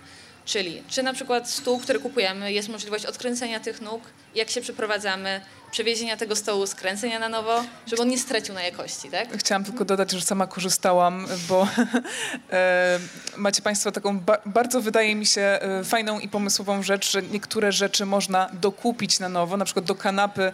[0.46, 4.02] Czyli czy na przykład stół, który kupujemy, jest możliwość odkręcenia tych nóg,
[4.36, 5.42] jak się przeprowadzamy,
[5.76, 9.38] przewiezienia tego stołu, skręcenia na nowo, żeby on nie stracił na jakości, tak?
[9.38, 11.68] Chciałam tylko dodać, że sama korzystałam, bo
[12.52, 13.00] e,
[13.38, 17.72] macie Państwo taką ba bardzo, wydaje mi się, e, fajną i pomysłową rzecz, że niektóre
[17.72, 19.58] rzeczy można dokupić na nowo.
[19.58, 20.54] Na przykład do kanapy e,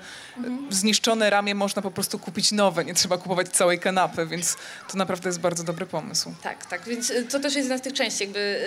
[0.69, 4.55] zniszczone ramię można po prostu kupić nowe, nie trzeba kupować całej kanapy, więc
[4.91, 6.34] to naprawdę jest bardzo dobry pomysł.
[6.43, 8.62] Tak, tak, więc y, to też jest jedna z tych części, jakby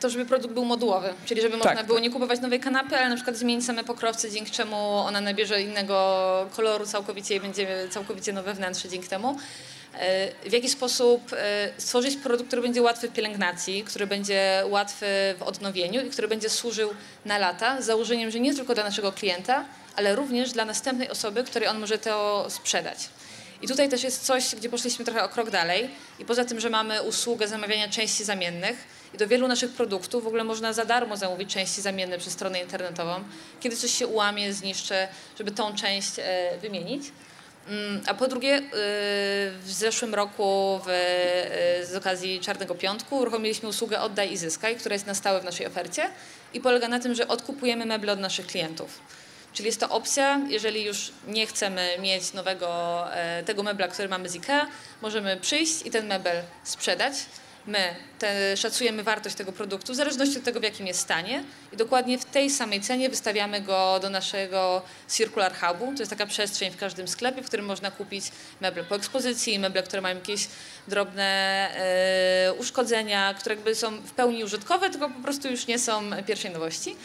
[0.00, 1.86] to, żeby produkt był modułowy, czyli żeby można Tak.
[1.86, 5.62] było nie kupować nowej kanapy, ale na przykład zmienić same pokrowce, dzięki czemu ona nabierze
[5.62, 5.87] innego
[6.56, 9.38] koloru całkowicie i będzie całkowicie nowe wnętrze dzięki temu.
[10.44, 11.36] Y, W jaki sposób y,
[11.78, 15.06] stworzyć produkt, który będzie łatwy w pielęgnacji, który będzie łatwy
[15.38, 16.90] w odnowieniu i który będzie służył
[17.24, 19.64] na lata, z założeniem, że nie tylko dla naszego klienta,
[19.96, 22.98] ale również dla następnej osoby, której on może to sprzedać.
[23.62, 25.90] I tutaj też jest coś, gdzie poszliśmy trochę o krok dalej.
[26.18, 28.76] I poza tym, że mamy usługę zamawiania części zamiennych,
[29.14, 32.60] i do wielu naszych produktów w ogóle można za darmo zamówić części zamienne przez stronę
[32.60, 33.24] internetową.
[33.60, 34.94] Kiedy coś się ułamie, zniszczy,
[35.38, 37.02] żeby tą część e, wymienić.
[37.68, 38.62] Mm, A po drugie, y,
[39.62, 40.88] w zeszłym roku w,
[41.82, 45.44] y, z okazji Czarnego Piątku uruchomiliśmy usługę Oddaj i Zyskaj, która jest na stałe w
[45.44, 46.10] naszej ofercie
[46.54, 49.00] i polega na tym, że odkupujemy meble od naszych klientów.
[49.52, 54.28] Czyli jest to opcja, jeżeli już nie chcemy mieć nowego e, tego mebla, który mamy
[54.28, 54.66] z IKEA,
[55.02, 57.14] możemy przyjść i ten mebel sprzedać.
[57.68, 61.76] My te, szacujemy wartość tego produktu w zależności od tego, w jakim jest stanie i
[61.76, 65.92] dokładnie w tej samej cenie wystawiamy go do naszego Circular Hubu.
[65.92, 68.24] To jest taka przestrzeń w każdym sklepie, w którym można kupić
[68.60, 70.48] meble po ekspozycji, meble, które mają jakieś
[70.88, 71.24] drobne
[71.76, 76.50] e, uszkodzenia, które jakby są w pełni użytkowe, tylko po prostu już nie są pierwszej
[76.50, 76.96] nowości.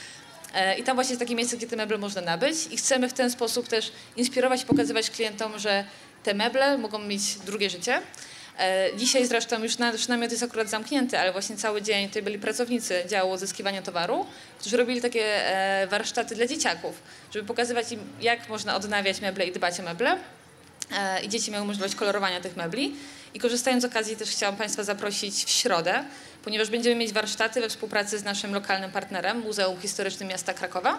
[0.54, 3.13] E, I tam właśnie jest takie miejsce, gdzie te meble można nabyć i chcemy w
[3.13, 5.86] ten sposób też inspirować i pokazywać klientom, że
[6.23, 8.02] te meble mogą mieć drugie życie.
[8.60, 12.39] E, Dzisiaj zresztą już, na, namiot jest akurat zamknięty, ale właśnie cały dzień tutaj byli
[12.39, 14.26] pracownicy działu odzyskiwania towaru,
[14.60, 17.02] którzy robili takie e, warsztaty dla dzieciaków,
[17.34, 20.18] żeby pokazywać im, jak można odnawiać meble i dbać o meble.
[20.92, 22.96] E, I dzieci miały możliwość kolorowania tych mebli.
[23.34, 26.04] I korzystając z okazji też chciałam Państwa zaprosić w środę,
[26.44, 30.98] ponieważ będziemy mieć warsztaty we współpracy z naszym lokalnym partnerem, Muzeum Historycznym Miasta Krakowa.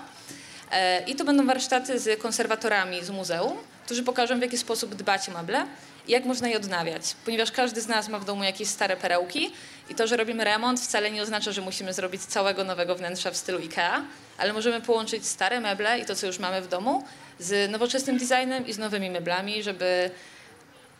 [0.73, 5.29] E, I to będą warsztaty z konserwatorami z muzeum, którzy pokażą w jaki sposób dbać
[5.29, 5.67] o meble
[6.09, 7.03] i jak można je odnawiać.
[7.25, 9.53] Ponieważ każdy z nas ma w domu jakieś stare perełki
[9.91, 13.37] i to, że robimy remont wcale nie oznacza, że musimy zrobić całego nowego wnętrza w
[13.37, 14.05] stylu IKEA,
[14.39, 17.05] ale możemy połączyć stare meble i to, co już mamy w domu
[17.39, 20.11] z nowoczesnym designem i z nowymi meblami, żeby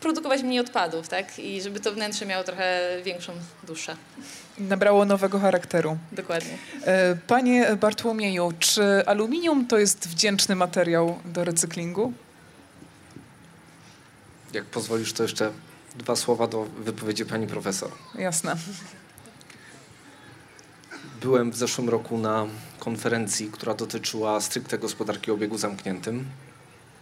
[0.05, 1.39] produkować mniej odpadów, tak?
[1.39, 3.33] I żeby to wnętrze miało trochę większą
[3.67, 3.97] duszę.
[4.59, 5.99] Nabrało nowego charakteru.
[6.13, 6.59] Dokładnie.
[6.85, 12.13] E, Panie Bartłomieju, czy aluminium to jest wdzięczny materiał do recyklingu?
[14.53, 15.51] Jak pozwolisz, to jeszcze
[15.97, 17.91] dwa słowa do wypowiedzi pani profesor.
[18.19, 18.57] Jasne.
[21.21, 22.47] Byłem w zeszłym roku na
[22.79, 26.25] konferencji, która dotyczyła stricte gospodarki o obiegu zamkniętym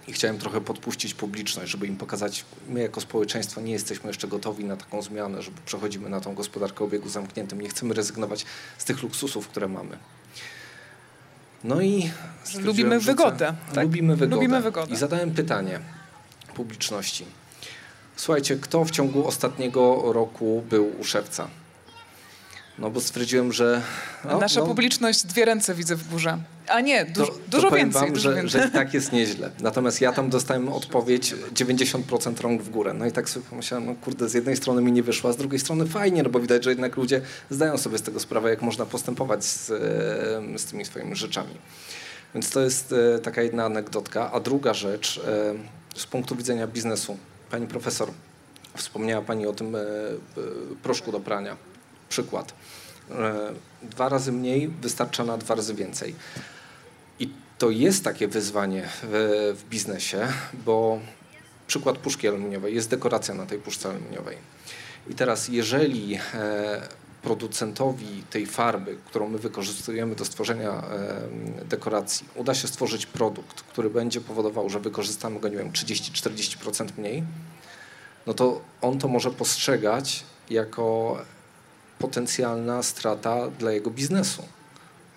[0.09, 4.65] i chciałem trochę podpuścić publiczność, żeby im pokazać, my jako społeczeństwo nie jesteśmy jeszcze gotowi
[4.65, 7.61] na taką zmianę, że przechodzimy na tą gospodarkę o obiegu zamkniętym.
[7.61, 8.45] Nie chcemy rezygnować
[8.79, 9.99] z tych luksusów, które mamy.
[11.65, 12.11] No i
[12.61, 13.85] Lubimy wygodę, tak?
[13.85, 14.37] Lubimy wygodę.
[14.37, 14.95] Lubimy wygodę.
[14.95, 15.81] I zadałem pytanie
[16.55, 17.25] publiczności.
[18.17, 21.49] Słuchajcie, kto w ciągu ostatniego roku był u szewca?
[22.83, 23.83] No bo stwierdziłem, że...
[24.25, 26.39] no, Nasza no, publiczność dwie ręce widzę w górze.
[26.69, 28.03] A nie, to, dużo to więcej.
[28.03, 28.61] Wam, dużo że, więcej.
[28.61, 29.51] że i tak jest nieźle.
[29.61, 32.95] Natomiast ja tam dostałem odpowiedź 90% rąk w górę.
[32.95, 35.37] No i tak sobie pomyślałem, no kurde, z jednej strony mi nie wyszła, a z
[35.37, 38.63] drugiej strony fajnie, no bo widać, że jednak ludzie zdają sobie z tego sprawę, jak
[38.63, 39.67] można postępować z,
[40.57, 41.55] z tymi swoimi rzeczami.
[42.35, 44.33] Więc to jest e, taka jedna anegdotka.
[44.33, 45.21] A druga rzecz,
[45.95, 47.19] e, z punktu widzenia biznesu.
[47.51, 48.11] Pani profesor,
[48.77, 49.81] wspomniała Pani o tym e,
[50.83, 51.72] proszku do prania.
[52.13, 52.55] Przykład.
[53.11, 56.15] E, Dwa razy mniej wystarcza na dwa razy więcej.
[57.19, 60.29] I to jest takie wyzwanie w, w biznesie,
[60.65, 60.99] bo
[61.67, 64.37] przykład puszki aluminiowej, jest dekoracja na tej puszce aluminiowej.
[65.11, 66.21] I teraz jeżeli e,
[67.23, 73.91] producentowi tej farby, którą my wykorzystujemy do stworzenia e, dekoracji, uda się stworzyć produkt, który
[73.91, 77.25] będzie powodował, że wykorzystamy go, nie wiem, 30-40% mniej,
[78.27, 81.19] no to on to może postrzegać jako
[82.03, 84.43] potencjalna strata dla jego biznesu.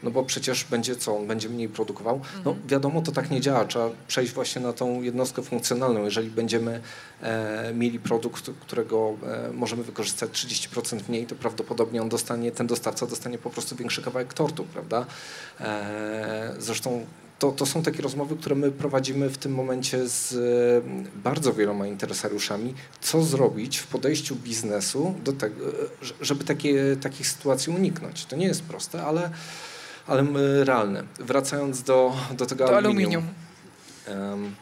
[0.03, 2.21] No bo przecież będzie co, on będzie mniej produkował.
[2.45, 3.65] No wiadomo, to tak nie działa.
[3.65, 6.03] Trzeba przejść właśnie na tą jednostkę funkcjonalną.
[6.03, 6.81] Jeżeli będziemy
[7.21, 13.07] e, mieli produkt, którego e, możemy wykorzystać 30% mniej, to prawdopodobnie on dostanie, ten dostawca
[13.07, 15.05] dostanie po prostu większy kawałek tortu, prawda?
[15.59, 17.05] E, zresztą
[17.39, 21.87] to, to są takie rozmowy, które my prowadzimy w tym momencie z e, bardzo wieloma
[21.87, 25.71] interesariuszami, co zrobić w podejściu biznesu do tego, e,
[26.21, 28.25] żeby takie, takich sytuacji uniknąć.
[28.25, 29.29] To nie jest proste, ale,
[30.07, 30.25] ale
[30.63, 31.03] realne.
[31.19, 33.23] Wracając do, do tego To aluminium.
[34.07, 34.33] aluminium.
[34.33, 34.55] Em,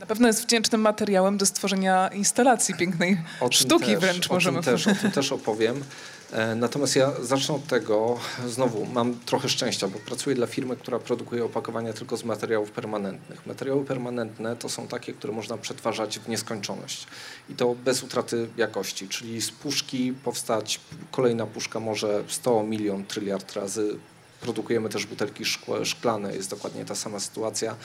[0.00, 4.64] Na pewno jest wdzięcznym materiałem do stworzenia instalacji pięknej sztuki też, wręcz o możemy tym
[4.72, 5.84] też, O tym też opowiem.
[6.32, 10.98] E, Natomiast ja zacznę od tego, znowu mam trochę szczęścia, bo pracuję dla firmy, która
[10.98, 13.46] produkuje opakowania tylko z materiałów permanentnych.
[13.46, 17.06] Materiały permanentne to są takie, które można przetwarzać w nieskończoność
[17.50, 23.52] i to bez utraty jakości, czyli z puszki powstać kolejna puszka może 100 milion, tryliard
[23.52, 23.98] razy.
[24.42, 25.44] Produkujemy też butelki
[25.84, 27.76] szklane, jest dokładnie ta sama sytuacja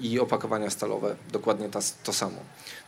[0.00, 2.36] i opakowania stalowe, dokładnie ta, to samo.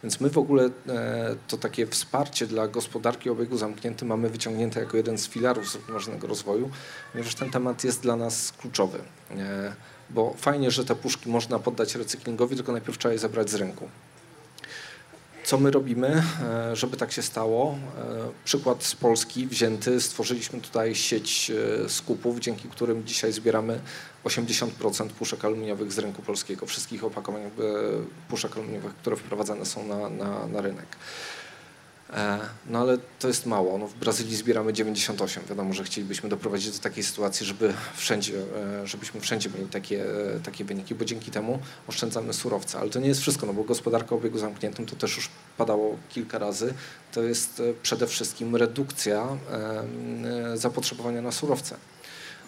[0.03, 4.81] Więc my w ogóle e, to takie wsparcie dla gospodarki o obiegu zamkniętym mamy wyciągnięte
[4.81, 6.71] jako jeden z filarów zrównoważonego rozwoju,
[7.13, 8.99] ponieważ ten temat jest dla nas kluczowy.
[9.31, 9.75] E,
[10.11, 13.89] bo fajnie, że te puszki można poddać recyklingowi, tylko najpierw trzeba je zebrać z rynku.
[15.44, 17.78] Co my robimy, e, żeby tak się stało?
[17.98, 20.00] E, Przykład z Polski wzięty.
[20.00, 21.50] Stworzyliśmy tutaj sieć
[21.85, 23.81] e, skupów, dzięki którym dzisiaj zbieramy
[24.24, 27.42] 80% puszek aluminiowych z rynku polskiego, wszystkich opakowań
[28.28, 30.96] puszek aluminiowych, które wprowadzane są na, na, na rynek.
[32.12, 33.79] E, No ale to jest mało.
[33.79, 35.42] No, w Brazylii zbieramy 98.
[35.48, 38.35] Wiadomo, że chcielibyśmy doprowadzić do takiej sytuacji, żeby wszędzie,
[38.83, 40.05] e, żebyśmy wszędzie mieli takie,
[40.37, 42.79] e, takie wyniki, bo dzięki temu oszczędzamy surowce.
[42.79, 45.96] Ale to nie jest wszystko, no bo gospodarka o obiegu zamkniętym, to też już padało
[46.09, 46.75] kilka razy,
[47.12, 49.27] to jest przede wszystkim redukcja
[50.55, 51.77] zapotrzebowania na surowce.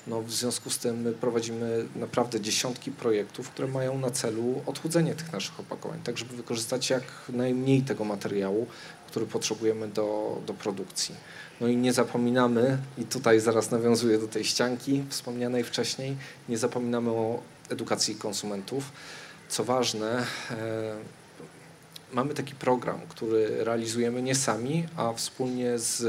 [0.07, 5.15] No, w związku z tym my prowadzimy naprawdę dziesiątki projektów, które mają na celu odchudzenie
[5.15, 8.67] tych naszych opakowań, tak żeby wykorzystać jak najmniej tego materiału,
[9.15, 11.15] który potrzebujemy do, do produkcji.
[11.61, 16.17] No i nie zapominamy, i tutaj zaraz nawiązuję do tej ścianki wspomnianej wcześniej,
[16.49, 18.93] nie zapominamy o edukacji konsumentów.
[19.49, 20.97] Co ważne, e,
[22.13, 26.03] mamy taki program, który realizujemy nie sami, a wspólnie z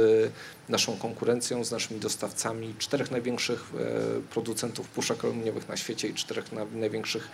[0.70, 6.52] naszą konkurencją, z naszymi dostawcami czterech największych e, producentów puszek aluminiowych na świecie i czterech
[6.52, 7.28] na, największych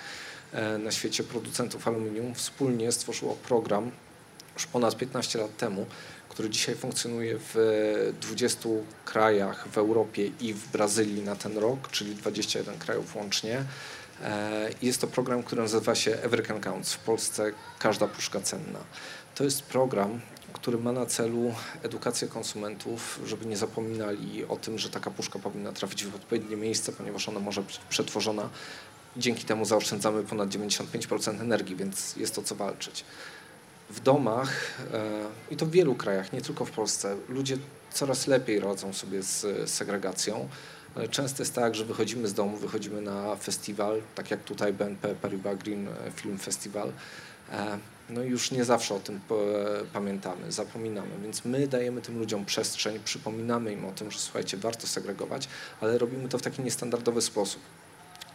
[0.54, 2.36] e, na świecie producentów aluminium.
[2.36, 3.92] Wspólnie stworzyło program
[4.62, 5.86] już ponad 15 lat temu,
[6.30, 8.70] który dzisiaj funkcjonuje w 20
[9.06, 13.64] krajach w Europie i w Brazylii na ten rok, czyli 21 krajów łącznie.
[14.24, 16.94] E, Jest to program, który nazywa się Every Counts.
[16.94, 18.80] W Polsce każda puszka cenna.
[19.36, 20.22] To jest program,
[20.54, 25.72] który ma na celu edukację konsumentów, żeby nie zapominali o tym, że taka puszka powinna
[25.72, 28.50] trafić w odpowiednie miejsce, ponieważ ona może być przetworzona.
[29.18, 33.04] Dzięki temu zaoszczędzamy ponad 95% energii, więc jest to co walczyć.
[33.92, 34.52] W domach
[34.94, 37.58] e, i to w wielu krajach, nie tylko w Polsce, ludzie
[37.92, 40.50] coraz lepiej radzą sobie z segregacją.
[41.12, 45.58] Często jest tak, że wychodzimy z domu, wychodzimy na festiwal, tak jak tutaj BNP Paribas
[45.58, 46.92] Green Film Festival.
[47.52, 47.78] E,
[48.10, 49.20] No i już nie zawsze o tym
[49.94, 54.88] pamiętamy, zapominamy, więc my dajemy tym ludziom przestrzeń, przypominamy im o tym, że słuchajcie, warto
[54.88, 55.48] segregować,
[55.82, 57.62] ale robimy to w taki niestandardowy sposób.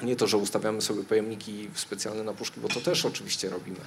[0.02, 3.80] Nie to, że ustawiamy sobie pojemniki specjalne na puszki, bo to też oczywiście robimy,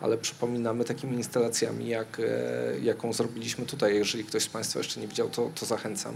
[0.00, 3.94] ale przypominamy takimi instalacjami, jak, e, jaką zrobiliśmy tutaj.
[3.94, 6.14] Jeżeli ktoś z Państwa jeszcze nie widział, to, to zachęcam.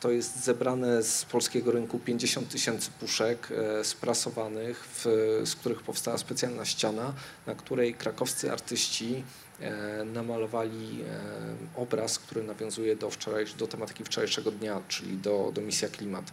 [0.00, 5.04] To jest zebrane z polskiego rynku 50 tysięcy puszek e, sprasowanych, w,
[5.44, 7.12] z których powstała specjalna ściana,
[7.46, 9.24] na której krakowscy artyści
[9.60, 11.04] e, namalowali
[11.76, 13.10] obraz, który nawiązuje do,
[13.58, 16.24] do tematyki wczorajszego dnia, czyli do, do misja klimat.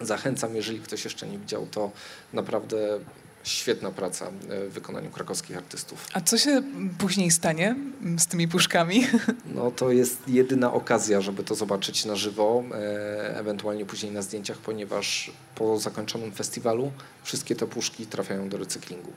[0.00, 1.90] Zachęcam, jeżeli ktoś jeszcze nie widział, to
[2.32, 3.00] naprawdę
[3.44, 4.30] świetna praca
[4.70, 6.06] w wykonaniu krakowskich artystów.
[6.12, 6.62] A co się
[6.98, 9.06] później stanie mm, z tymi puszkami?
[9.54, 14.58] No to jest jedyna okazja, żeby to zobaczyć na żywo, e, ewentualnie później na zdjęciach,
[14.58, 19.12] ponieważ po zakończonym festiwalu wszystkie te puszki trafiają do recyklingu.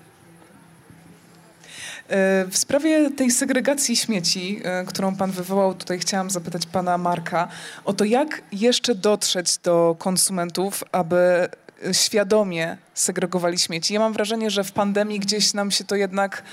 [2.09, 7.47] E, W sprawie tej segregacji śmieci, e, którą pan wywołał, tutaj chciałam zapytać pana Marka
[7.85, 11.49] o to, jak jeszcze dotrzeć do konsumentów, aby
[11.91, 13.93] świadomie segregowali śmieci.
[13.93, 16.43] Ja mam wrażenie, że w pandemii gdzieś nam się to jednak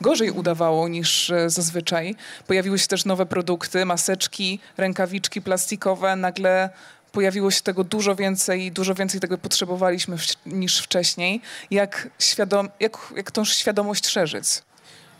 [0.00, 2.14] gorzej udawało niż e, zazwyczaj.
[2.46, 6.16] Pojawiły się też nowe produkty, maseczki, rękawiczki plastikowe.
[6.16, 6.70] Nagle
[7.12, 10.16] pojawiło się tego dużo więcej i dużo więcej tego potrzebowaliśmy
[10.46, 11.40] niż wcześniej.
[11.70, 14.46] Jak, świadom, jak, jak tą świadomość szerzyć?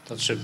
[0.05, 0.39] To czy...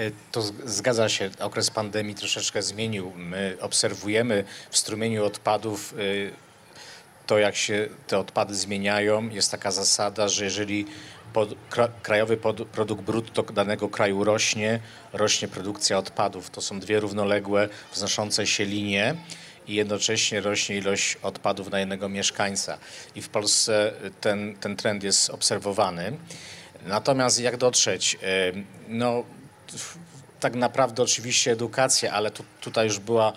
[0.00, 3.12] E, To zgadza się, okres pandemii troszeczkę zmienił.
[3.16, 6.30] My obserwujemy w strumieniu odpadów y,
[7.26, 9.28] to, jak się te odpady zmieniają.
[9.28, 10.86] Jest taka zasada, że jeżeli
[11.32, 14.80] pod, kra, krajowy pod, produkt brutto danego kraju rośnie,
[15.12, 16.50] rośnie produkcja odpadów.
[16.50, 19.16] To są dwie równoległe, wznoszące się linie
[19.68, 22.78] i jednocześnie rośnie ilość odpadów na jednego mieszkańca.
[23.14, 26.12] I w Polsce ten, ten trend jest obserwowany.
[26.86, 28.18] Natomiast jak dotrzeć?
[28.88, 29.24] No,
[30.40, 33.32] tak naprawdę oczywiście edukacja, ale tu, tutaj już była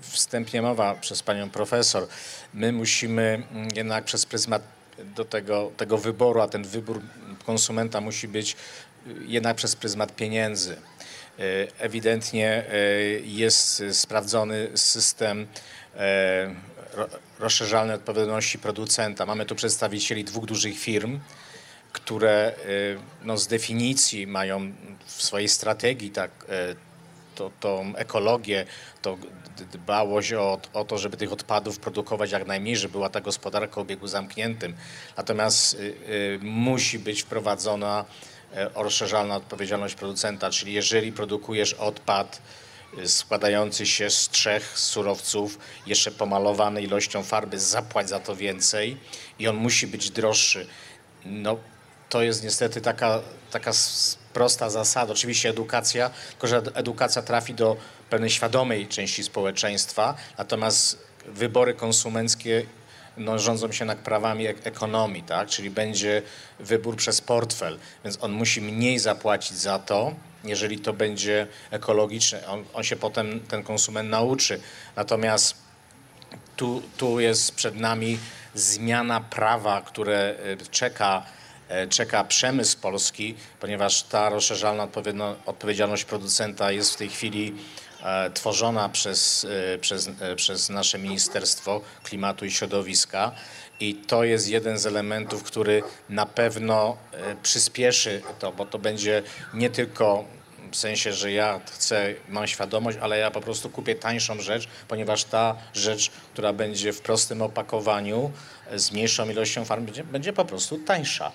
[0.00, 2.06] wstępnie mowa przez panią profesor.
[2.54, 4.62] My musimy mm, jednak przez pryzmat
[5.16, 7.00] do tego, tego wyboru, a ten wybór
[7.46, 8.56] konsumenta musi być
[9.26, 10.76] jednak przez pryzmat pieniędzy.
[11.78, 12.64] Ewidentnie
[13.24, 15.46] jest sprawdzony system
[16.92, 19.26] ro- rozszerzalnej odpowiedzialności producenta.
[19.26, 21.20] Mamy tu przedstawicieli dwóch dużych firm,
[21.96, 24.72] które y, no, z definicji mają
[25.06, 26.30] w swojej strategii tak,
[26.72, 26.76] y,
[27.34, 28.66] to, tą ekologię,
[29.02, 29.16] to
[29.72, 33.80] dbałość o, o to, żeby tych odpadów produkować jak najmniej, żeby była ta gospodarka o
[33.80, 34.74] obiegu zamkniętym.
[35.16, 38.04] Natomiast y, y, musi być wprowadzona
[38.52, 42.42] y, rozszerzalna odpowiedzialność producenta, czyli jeżeli produkujesz odpad,
[42.98, 48.96] y, składający się z trzech surowców, jeszcze pomalowany ilością farby, zapłać za to więcej
[49.38, 50.66] i on musi być droższy.
[51.24, 51.56] No,
[52.08, 53.70] to jest niestety taka, taka
[54.32, 55.12] prosta zasada.
[55.12, 57.76] Oczywiście edukacja, tylko że ed- edukacja trafi do
[58.10, 62.66] pewnej świadomej części społeczeństwa, natomiast wybory konsumenckie
[63.16, 65.48] no, rządzą się nad prawami ek- ekonomii, tak?
[65.48, 66.22] czyli będzie
[66.60, 72.46] wybór przez portfel, więc on musi mniej zapłacić za to, jeżeli to będzie ekologiczne.
[72.46, 74.60] On, on się potem, ten konsument nauczy.
[74.96, 75.54] Natomiast
[76.56, 78.18] tu, tu jest przed nami
[78.54, 81.22] zmiana prawa, które y, czeka,
[81.88, 84.88] czeka przemysł polski, ponieważ ta rozszerzalna
[85.46, 87.54] odpowiedzialność producenta jest w tej chwili
[88.02, 93.32] e, tworzona przez, e, przez, e, przez nasze Ministerstwo Klimatu i Środowiska.
[93.80, 99.22] I to jest jeden z elementów, który na pewno e, przyspieszy to, bo to będzie
[99.54, 100.24] nie tylko
[100.70, 105.24] w sensie, że ja chcę, mam świadomość, ale ja po prostu kupię tańszą rzecz, ponieważ
[105.24, 108.32] ta rzecz, która będzie w prostym opakowaniu
[108.70, 111.32] e, z mniejszą ilością farm, będzie, będzie po prostu tańsza.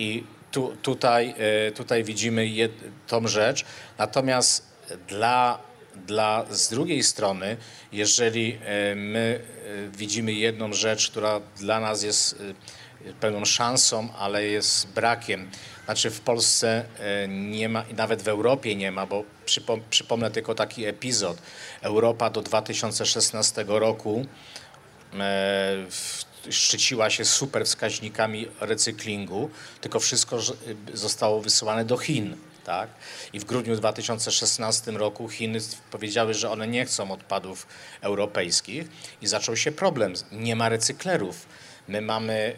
[0.00, 2.72] I tu, tutaj, e, tutaj widzimy jed,
[3.06, 3.64] tą rzecz.
[3.98, 4.66] Natomiast
[5.08, 5.58] dla,
[6.06, 7.56] dla, z drugiej strony,
[7.92, 12.42] jeżeli e, my e, widzimy jedną rzecz, która dla nas jest
[13.20, 15.50] pewną szansą, ale jest brakiem.
[15.84, 16.84] Znaczy w Polsce
[17.28, 21.38] nie ma nawet w Europie nie ma, bo przypom- przypomnę tylko taki epizod.
[21.82, 24.26] Europa do 2016 roku
[26.50, 30.54] szczyciła się super wskaźnikami recyklingu, tylko wszystko ż-
[30.94, 32.36] zostało wysyłane do Chin.
[32.64, 32.90] Tak?
[33.32, 35.58] I w grudniu 2016 roku Chiny
[35.90, 37.66] powiedziały, że one nie chcą odpadów
[38.00, 38.88] europejskich
[39.22, 40.12] i zaczął się problem.
[40.32, 41.46] Nie ma recyklerów.
[41.90, 42.56] My mamy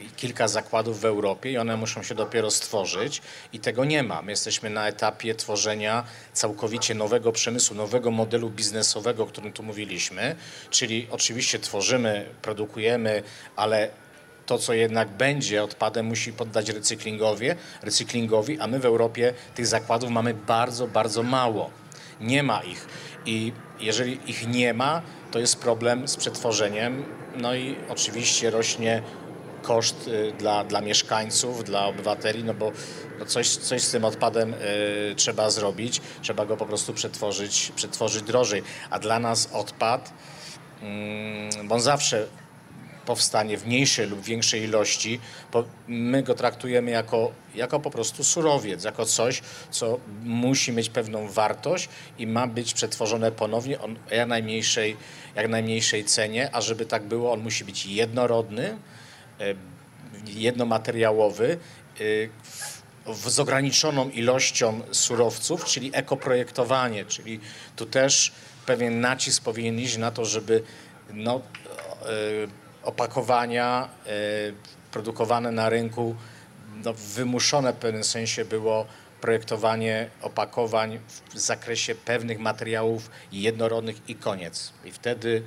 [0.00, 4.22] e, kilka zakładów w Europie i one muszą się dopiero stworzyć i tego nie ma.
[4.22, 10.36] My jesteśmy na etapie tworzenia całkowicie nowego przemysłu, nowego modelu biznesowego, o którym tu mówiliśmy,
[10.70, 13.22] czyli oczywiście tworzymy, produkujemy,
[13.56, 13.90] ale
[14.46, 17.48] to, co jednak będzie odpadem, musi poddać recyklingowi,
[17.82, 21.70] recyklingowi, a my w Europie tych zakładów mamy bardzo, bardzo mało.
[22.20, 22.86] Nie ma ich.
[23.26, 27.04] I jeżeli ich nie ma, to jest problem z przetworzeniem.
[27.36, 29.02] No i oczywiście rośnie
[29.62, 32.72] koszt y, dla, dla mieszkańców, dla obywateli, no bo
[33.18, 38.22] no coś, coś z tym odpadem y, trzeba zrobić, trzeba go po prostu przetworzyć, przetworzyć
[38.22, 38.62] drożej.
[38.90, 40.12] A dla nas odpad,
[40.82, 42.26] mm, bo on zawsze
[43.08, 45.20] powstanie w mniejszej lub większej ilości,
[45.88, 51.88] my go traktujemy jako, jako po prostu surowiec, jako coś, co musi mieć pewną wartość
[52.18, 54.96] i ma być przetworzone ponownie o jak najmniejszej,
[55.34, 58.78] jak najmniejszej cenie, a żeby tak było, on musi być jednorodny,
[59.40, 59.54] e,
[60.26, 61.58] jednomateriałowy,
[62.00, 67.40] e, z ograniczoną ilością surowców, czyli ekoprojektowanie, czyli
[67.76, 68.32] tu też
[68.66, 70.62] pewien nacisk powinien iść na to, żeby
[71.12, 71.40] no,
[72.02, 74.10] e, opakowania e,
[74.90, 76.16] produkowane na rynku
[76.84, 78.86] no, wymuszone w pewnym sensie było
[79.20, 80.98] projektowanie opakowań
[81.34, 84.72] w zakresie pewnych materiałów jednorodnych i koniec.
[84.84, 85.42] I wtedy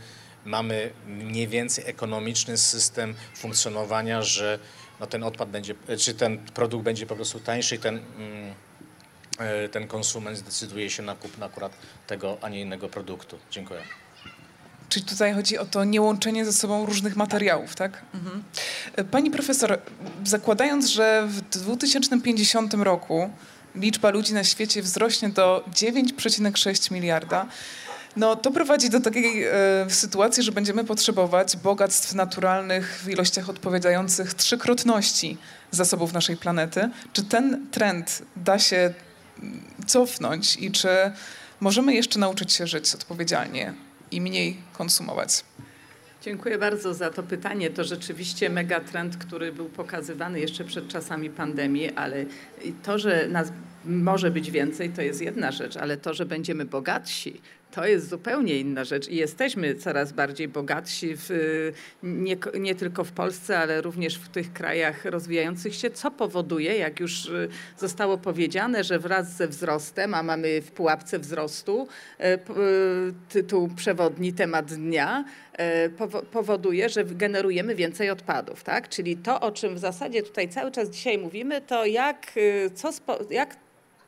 [0.46, 4.60] mamy mniej więcej ekonomiczny system funkcjonowania, że
[5.00, 8.54] no, ten odpad będzie, czy ten produkt będzie po prostu tańszy i ten, mm,
[9.39, 11.72] e, ten konsument zdecyduje się na kupno akurat
[12.08, 13.39] tego, a nie innego produktu.
[13.52, 13.82] Dziękuję.
[14.92, 18.02] Czyli tutaj chodzi o to niełączenie ze sobą różnych materiałów, tak?
[18.14, 18.44] Mhm.
[19.12, 19.80] Pani profesor,
[20.26, 23.30] zakładając, że w 2050 roku
[23.76, 27.46] liczba ludzi na świecie wzrośnie do 9,6 miliarda,
[28.16, 29.52] no to prowadzi do takiej e,
[29.89, 35.38] sytuacji, że będziemy potrzebować bogactw naturalnych w ilościach odpowiadających trzykrotności
[35.72, 36.89] zasobów naszej planety.
[37.14, 38.94] Czy ten trend da się
[39.39, 40.89] mm, cofnąć i czy
[41.60, 43.74] możemy jeszcze nauczyć się żyć odpowiedzialnie
[44.12, 45.43] i mniej konsumować?
[46.22, 47.70] Dziękuję bardzo za to pytanie.
[47.70, 52.26] To rzeczywiście megatrend, który był pokazywany jeszcze przed czasami pandemii, ale
[52.84, 53.51] to, że nas
[53.86, 57.41] może być więcej, to jest jedna rzecz, ale to, że będziemy bogatsi,
[57.72, 61.30] To jest zupełnie inna rzecz i jesteśmy coraz bardziej bogatsi, w,
[62.03, 66.99] nie, nie, tylko w Polsce, ale również w tych krajach rozwijających się, co powoduje, jak
[66.99, 71.88] już y, zostało powiedziane, że wraz ze wzrostem, a mamy w pułapce wzrostu
[72.19, 72.24] y,
[73.30, 75.26] tytuł przewodni temat dnia,
[76.32, 78.63] powoduje, że generujemy więcej odpadów.
[78.63, 78.89] Tak?
[78.89, 82.89] Czyli to, o czym w zasadzie tutaj cały czas dzisiaj mówimy, to jak, y, co,
[83.30, 83.55] jak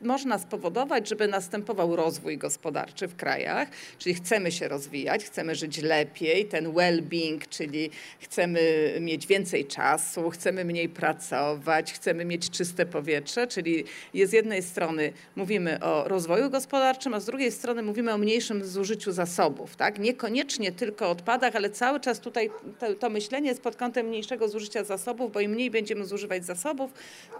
[0.03, 3.67] można spowodować, żeby następował rozwój gospodarczy w krajach,
[3.99, 7.89] czyli chcemy się rozwijać, chcemy żyć lepiej, ten well-being, czyli
[8.19, 13.83] chcemy mieć więcej czasu, chcemy mniej pracować, chcemy mieć czyste powietrze, czyli
[14.13, 19.11] z jednej strony mówimy o rozwoju gospodarczym, a z drugiej strony mówimy o mniejszym zużyciu
[19.11, 19.75] zasobów.
[19.75, 19.99] Tak?
[19.99, 22.49] Niekoniecznie tylko odpadach, ale cały czas tutaj
[22.79, 26.91] to, to myślenie jest pod kątem mniejszego zużycia zasobów, bo im mniej będziemy zużywać zasobów,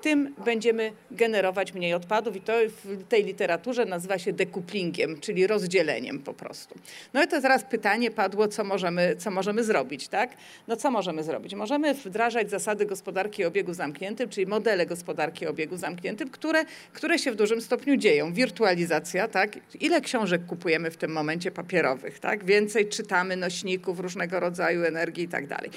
[0.01, 2.53] tym będziemy generować mniej odpadów i to
[2.84, 6.76] w tej literaturze nazywa się dekuplingiem, czyli rozdzieleniem po prostu.
[7.14, 10.30] No i to teraz pytanie padło, co możemy, co możemy zrobić, tak?
[10.68, 11.56] No co możemy zrobić?
[11.56, 17.36] Możemy wdrażać zasady gospodarki obiegu zamkniętym, czyli modele gospodarki obiegu zamkniętym, które, które się w
[17.36, 18.34] dużym stopniu dzieją.
[18.34, 19.60] Wirtualizacja, tak?
[19.82, 22.45] Ile książek kupujemy w tym momencie papierowych, tak?
[22.45, 25.72] Więcej czytamy nośników różnego rodzaju energii i tak dalej.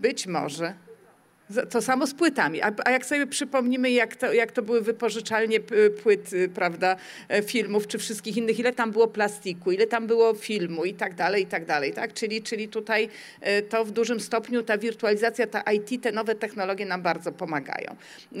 [0.00, 0.74] Być może
[1.70, 2.62] to samo z płytami.
[2.62, 5.60] A, a, jak sobie przypomnimy, jak to, jak to były wypożyczalnie
[6.02, 6.96] płyt, y, prawda,
[7.28, 11.14] e, filmów czy wszystkich innych, ile tam było plastiku, ile tam było filmu i tak
[11.14, 11.92] dalej, i tak dalej.
[11.92, 12.12] Tak?
[12.12, 13.08] Czyli, czyli tutaj
[13.40, 17.90] e, to w dużym stopniu ta wirtualizacja, ta IT, te nowe technologie nam bardzo pomagają.
[17.90, 18.38] E,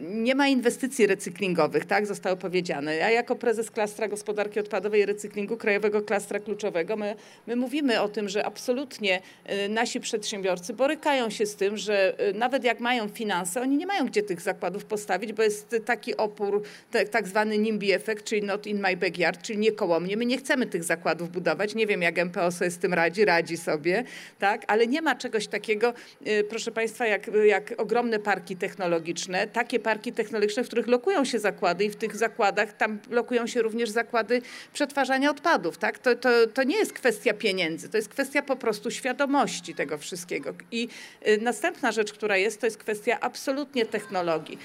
[0.00, 2.96] nie ma inwestycji recyklingowych, tak, zostało powiedziane.
[2.96, 7.14] Ja jako prezes klastra gospodarki odpadowej i recyklingu, krajowego klastra kluczowego, my,
[7.46, 9.20] my mówimy o tym, że absolutnie
[9.68, 14.22] nasi przedsiębiorcy borykają się z tym, że nawet jak mają finanse, oni nie mają gdzie
[14.22, 16.62] tych zakładów postawić, bo jest taki opór,
[17.10, 20.16] tak zwany NIMBY efekt, czyli not in my backyard, czyli nie koło mnie.
[20.16, 21.74] My nie chcemy tych zakładów budować.
[21.74, 24.04] Nie wiem, jak MPO sobie z tym radzi, radzi sobie,
[24.38, 24.64] tak?
[24.66, 25.94] ale nie ma czegoś takiego,
[26.26, 31.38] y, proszę Państwa, jak, jak ogromne parki technologiczne, takie parki technologiczne, w których lokują się
[31.38, 35.78] zakłady i w tych zakładach tam lokują się również zakłady przetwarzania odpadów.
[35.78, 35.98] Tak?
[35.98, 40.54] To, to, to nie jest kwestia pieniędzy, to jest kwestia po prostu świadomości tego wszystkiego.
[40.70, 40.88] I
[41.28, 44.58] y, następna rzecz, która jest, to jest kwestia absolutnie technologii.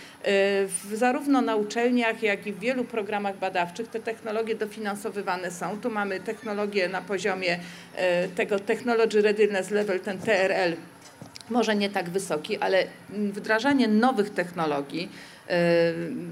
[0.93, 5.81] Y, zarówno na uczelniach, jak i w wielu programach badawczych te technologie dofinansowywane są.
[5.81, 10.73] Tu mamy technologię na poziomie y, tego Technology Readiness Level, ten TRL,
[11.49, 15.09] może nie tak wysoki, ale wdrażanie nowych technologii,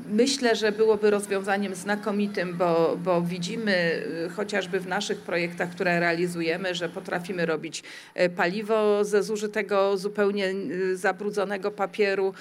[0.09, 6.75] Myślę, że byłoby rozwiązaniem znakomitym, bo, bo widzimy y, chociażby w naszych projektach, które realizujemy,
[6.75, 7.83] że potrafimy robić
[8.21, 10.53] y, paliwo ze zużytego, zupełnie
[10.93, 12.33] zabrudzonego papieru,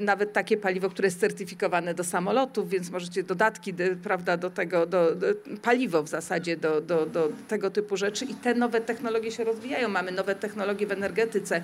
[0.00, 5.14] nawet takie paliwo, które jest certyfikowane do samolotów, więc możecie dodatki prawda, do tego, do,
[5.14, 5.26] do
[5.62, 9.88] paliwo w zasadzie do, do, do tego typu rzeczy i te nowe technologie się rozwijają.
[9.88, 11.62] Mamy nowe technologie w energetyce,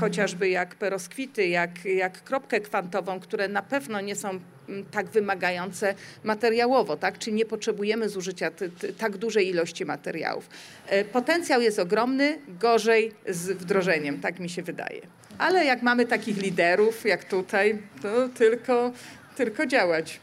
[0.00, 4.28] chociażby jak peroskwity, jak, jak kropkę kwantową, które na pewno nie są
[4.68, 5.94] mm, tak wymagające
[6.24, 7.18] materiałowo, tak?
[7.18, 8.50] czyli nie potrzebujemy zużycia
[8.98, 10.48] tak dużej ilości materiałów.
[10.86, 15.00] E, potencjał jest ogromny, gorzej z wdrożeniem, tak mi się wydaje.
[15.38, 18.92] Ale jak mamy takich liderów jak tutaj, to tylko,
[19.36, 20.20] tylko działać.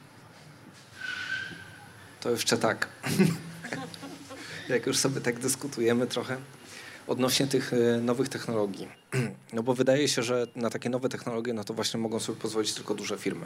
[2.20, 2.88] To jeszcze tak.
[4.70, 6.38] jak już sobie tak dyskutujemy trochę
[7.08, 8.88] odnośnie tych e, nowych technologii.
[9.54, 12.74] No bo wydaje się, że na takie nowe technologie, no to właśnie mogą sobie pozwolić
[12.74, 13.45] tylko duże firmy.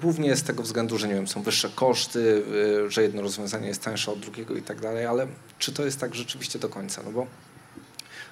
[0.00, 2.44] Głównie z tego względu, że nie wiem, są wyższe koszty,
[2.86, 5.26] e, że jedno rozwiązanie jest tańsze od drugiego i tak dalej, ale
[5.58, 7.02] czy to jest tak rzeczywiście do końca?
[7.02, 7.26] No bo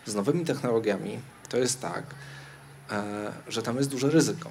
[0.06, 2.04] z nowymi technologiami to jest tak,
[2.90, 4.50] e, że tam jest duże ryzyko.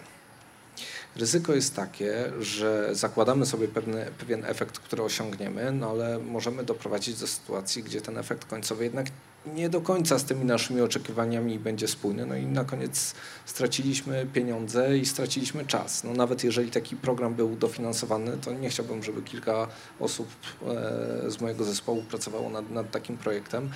[1.15, 7.19] Ryzyko jest takie, że zakładamy sobie pewny, pewien efekt, który osiągniemy, no ale możemy doprowadzić
[7.19, 9.05] do sytuacji, gdzie ten efekt końcowy jednak
[9.45, 12.25] nie do końca z tymi naszymi oczekiwaniami będzie spójny.
[12.25, 16.03] No i na koniec straciliśmy pieniądze i straciliśmy czas.
[16.03, 19.67] No nawet jeżeli taki program był dofinansowany, to nie chciałbym, żeby kilka
[19.99, 20.27] osób
[20.67, 23.69] e, z mojego zespołu pracowało nad, nad takim projektem.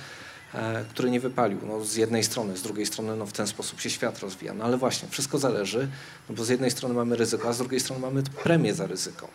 [0.54, 1.58] E, który nie wypalił.
[1.66, 4.54] No, z jednej strony, z drugiej strony no, w ten sposób się świat rozwija.
[4.54, 5.88] No ale właśnie, wszystko zależy,
[6.28, 9.28] no, bo z jednej strony mamy ryzyko, a z drugiej strony mamy premię za ryzyko.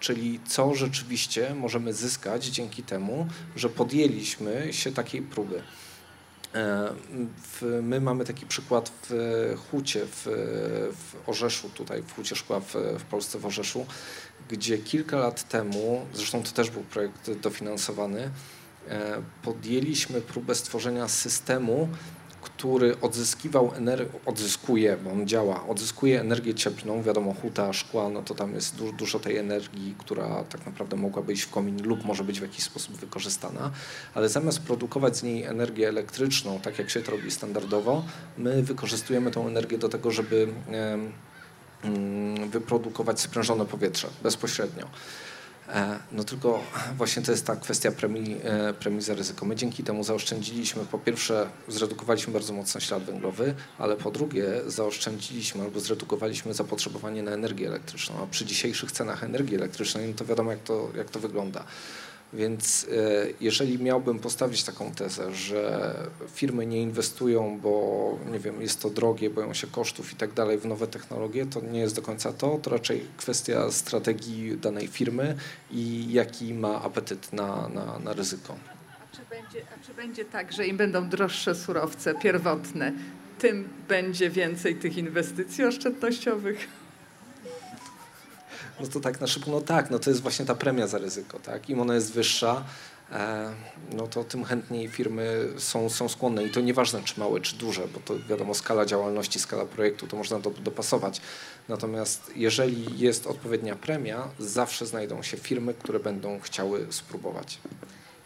[0.00, 5.62] Czyli co rzeczywiście możemy zyskać dzięki temu, że podjęliśmy się takiej próby.
[6.54, 6.92] E,
[7.82, 10.26] my mamy taki przykład w Hucie, w,
[10.96, 13.86] w Orzeszu, tutaj w Hucie Szkła w, w Polsce, w Orzeszu,
[14.48, 18.30] gdzie kilka lat temu, zresztą to też był projekt dofinansowany,
[19.42, 21.88] podjęliśmy próbę stworzenia systemu
[22.42, 28.34] który odzyskiwał ener- odzyskuje, bo on działa, odzyskuje energię cieplną, wiadomo, huta, szkła, no to
[28.34, 32.24] tam jest du- dużo tej energii, która tak naprawdę mogłaby iść w komin lub może
[32.24, 33.70] być w jakiś sposób wykorzystana,
[34.14, 38.04] ale zamiast produkować z niej energię elektryczną, tak jak się to robi standardowo,
[38.38, 44.86] my wykorzystujemy tą energię do tego, żeby mm, wyprodukować sprężone powietrze bezpośrednio.
[45.68, 46.62] E, No tylko
[46.96, 49.46] właśnie to jest ta kwestia premii, e, premii za ryzyko.
[49.46, 55.62] My dzięki temu zaoszczędziliśmy, po pierwsze zredukowaliśmy bardzo mocno ślad węglowy, ale po drugie zaoszczędziliśmy
[55.62, 58.14] albo zredukowaliśmy zapotrzebowanie na energię elektryczną.
[58.22, 61.64] A przy dzisiejszych cenach energii elektrycznej, no to wiadomo jak to, jak to wygląda.
[62.32, 65.94] Więc e, jeżeli miałbym postawić taką tezę, że
[66.34, 70.58] firmy nie inwestują, bo nie wiem, jest to drogie, boją się kosztów i tak dalej
[70.58, 75.36] w nowe technologie, to nie jest do końca to, to raczej kwestia strategii danej firmy
[75.70, 78.56] i jaki ma apetyt na, na, na ryzyko.
[79.12, 82.92] A czy, będzie, a czy będzie tak, że im będą droższe surowce pierwotne,
[83.38, 86.81] tym będzie więcej tych inwestycji oszczędnościowych?
[88.80, 91.38] No to tak na szybko, no tak, no to jest właśnie ta premia za ryzyko,
[91.38, 91.70] tak?
[91.70, 92.64] Im ona jest wyższa,
[93.12, 93.52] e,
[93.92, 97.88] no to tym chętniej firmy są, są skłonne i to nieważne czy małe, czy duże,
[97.88, 101.20] bo to wiadomo skala działalności, skala projektu, to można do, dopasować.
[101.68, 107.58] Natomiast jeżeli jest odpowiednia premia, zawsze znajdą się firmy, które będą chciały spróbować.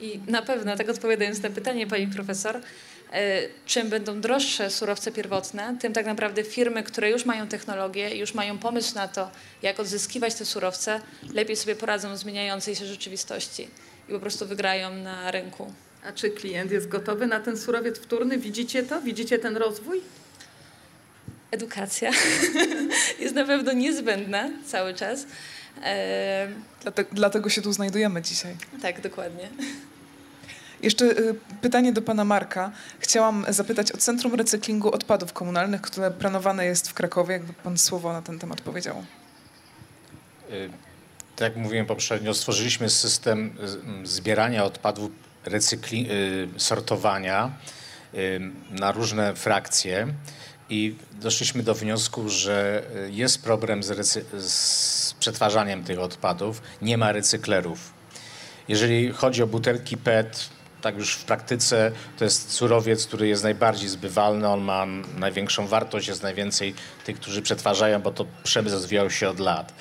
[0.00, 2.60] I na pewno, tak odpowiadając na pytanie pani profesor,
[3.66, 8.58] czym będą droższe surowce pierwotne, tym tak naprawdę firmy, które już mają technologię, już mają
[8.58, 9.30] pomysł na to,
[9.62, 11.00] jak odzyskiwać te surowce,
[11.34, 13.68] lepiej sobie poradzą w zmieniającej się rzeczywistości
[14.08, 15.72] i po prostu wygrają na rynku.
[16.04, 18.38] A czy klient jest gotowy na ten surowiec wtórny?
[18.38, 19.00] Widzicie to?
[19.00, 20.00] Widzicie ten rozwój?
[21.50, 22.10] Edukacja
[23.20, 25.26] jest na pewno niezbędna cały czas.
[25.82, 26.48] E,
[26.82, 28.56] Dlate, dlatego się tu znajdujemy dzisiaj.
[28.82, 29.48] tak, dokładnie.
[30.82, 32.70] Jeszcze y, pytanie do pana Marka.
[32.98, 37.32] Chciałam zapytać o Centrum Recyklingu Odpadów Komunalnych, które planowane jest w Krakowie.
[37.32, 39.04] Jakby pan słowo na ten temat powiedział.
[40.50, 40.70] Y,
[41.36, 43.56] Tak jak mówiłem poprzednio, stworzyliśmy system
[44.02, 45.10] y, zbierania odpadów,
[45.44, 46.08] recykli,
[46.56, 47.50] sortowania
[48.70, 50.06] na różne frakcje
[50.70, 57.12] i doszliśmy do wniosku, że jest problem z, recy- z przetwarzaniem tych odpadów, nie ma
[57.12, 57.92] recyklerów.
[58.68, 60.48] Jeżeli chodzi o butelki PET,
[60.86, 66.08] tak już w praktyce to jest surowiec, który jest najbardziej zbywalny, on ma największą wartość,
[66.08, 66.74] jest najwięcej
[67.04, 69.74] tych, którzy przetwarzają, bo to przemysł rozwijał się od lat.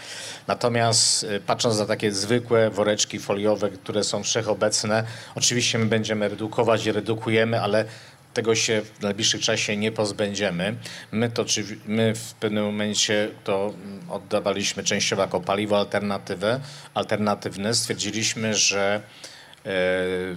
[0.48, 5.04] Natomiast y, patrząc na takie zwykłe woreczki foliowe, które są wszechobecne,
[5.36, 7.86] oczywiście my będziemy redukować i redukujemy, ale
[8.34, 10.76] tego się w najbliższym czasie nie pozbędziemy.
[11.12, 16.60] My, to, czy, my w pewnym momencie to mm, oddawaliśmy częściowo jako paliwo alternatywę,
[16.94, 17.74] alternatywne.
[17.74, 19.02] Stwierdziliśmy, że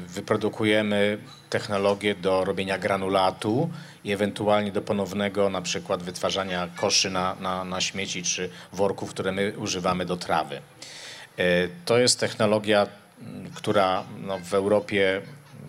[0.07, 1.18] wyprodukujemy
[1.51, 3.70] technologię do robienia granulatu
[4.05, 9.33] i ewentualnie do ponownego na przykład wytwarzania koszy na, na, na śmieci czy worków, które
[9.33, 10.57] my używamy do trawy.
[10.57, 12.87] E, To jest technologia,
[13.20, 15.22] m, która no, w Europie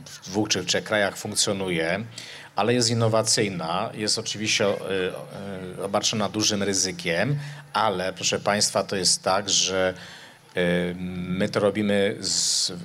[0.06, 2.04] w dwóch czy trzech krajach funkcjonuje,
[2.56, 4.76] ale jest innowacyjna, jest oczywiście e,
[5.80, 7.40] e, obarczona dużym ryzykiem,
[7.74, 9.94] ale proszę Państwa, to jest tak, że
[10.56, 10.62] e,
[11.40, 12.76] my to robimy z, e,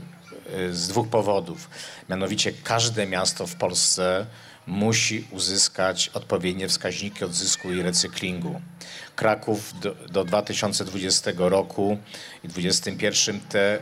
[0.71, 1.71] z dwóch powodów.
[2.09, 4.27] Mianowicie każde miasto w Polsce
[4.67, 8.61] musi uzyskać odpowiednie wskaźniki odzysku i recyklingu.
[9.17, 11.99] Kraków do, do 2020 roku
[12.45, 13.79] i 2021 te,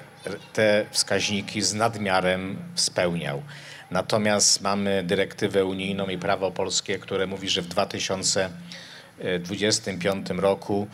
[0.53, 3.43] te wskaźniki z nadmiarem spełniał.
[3.91, 10.89] Natomiast mamy dyrektywę unijną i prawo polskie, które mówi, że w 2025 roku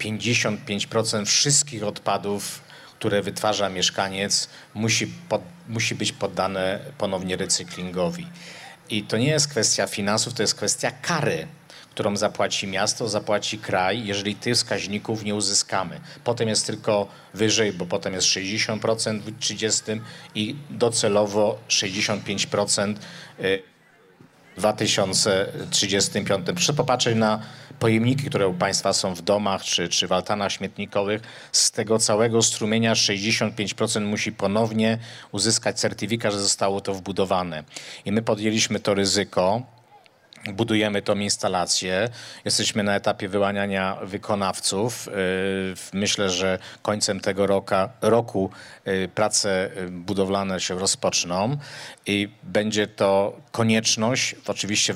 [0.00, 2.61] 55% wszystkich odpadów,
[3.02, 8.26] które wytwarza mieszkaniec, musi, pod, musi być poddane ponownie recyklingowi.
[8.90, 11.46] I to nie jest kwestia finansów, to jest kwestia kary,
[11.90, 16.00] którą zapłaci miasto, zapłaci kraj, jeżeli tych wskaźników nie uzyskamy.
[16.24, 19.82] Potem jest tylko wyżej, bo potem jest 60% w 30
[20.34, 22.94] i docelowo 65%
[23.40, 23.62] y,
[24.56, 26.46] w 2035.
[26.46, 27.42] Proszę popatrzeć na
[27.82, 31.22] pojemniki, które u Państwa są w domach czy, czy w altanach śmietnikowych.
[31.52, 34.98] Z tego całego strumienia 65% musi ponownie
[35.32, 37.64] uzyskać certyfikat, że zostało to wbudowane.
[38.04, 39.62] I my podjęliśmy to ryzyko.
[40.52, 42.08] Budujemy tą instalację.
[42.44, 45.06] Jesteśmy na etapie wyłaniania wykonawców.
[45.06, 48.50] Yy, Myślę, że końcem tego roka, roku
[48.86, 51.56] yy, prace yy, budowlane się rozpoczną
[52.06, 54.94] i będzie to konieczność, oczywiście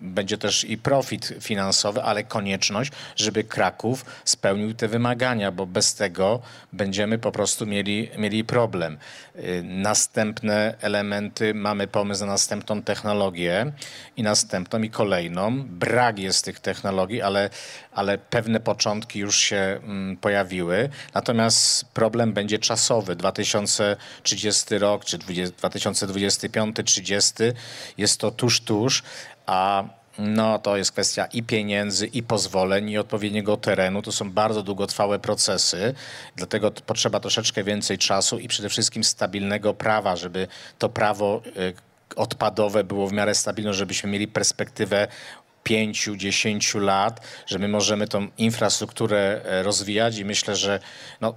[0.00, 6.40] będzie też i profit finansowy, ale konieczność, żeby Kraków spełnił te wymagania, bo bez tego
[6.72, 8.98] będziemy po prostu mieli, mieli problem.
[9.36, 13.72] Y, Następne elementy, mamy pomysł na następną technologię
[14.16, 15.64] i następną i kolejną.
[15.64, 17.50] Brak jest tych technologii, ale,
[17.92, 20.88] ale pewne początki już się mm, pojawiły.
[21.14, 23.16] Natomiast problem będzie czasowy.
[23.16, 27.52] 2030 rok czy 2025-30
[27.98, 29.02] jest to tuż, tuż,
[29.46, 29.84] a
[30.18, 34.02] no to jest kwestia i pieniędzy, i pozwoleń, i odpowiedniego terenu.
[34.02, 35.94] To są bardzo długotrwałe procesy,
[36.36, 41.74] dlatego potrzeba troszeczkę więcej czasu i przede wszystkim stabilnego prawa, żeby to prawo y,
[42.16, 45.08] odpadowe było w miarę stabilne, żebyśmy mieli perspektywę
[45.64, 50.80] pięciu, dziesięciu lat, że my możemy tą infrastrukturę e, rozwijać i myślę, że
[51.20, 51.34] no,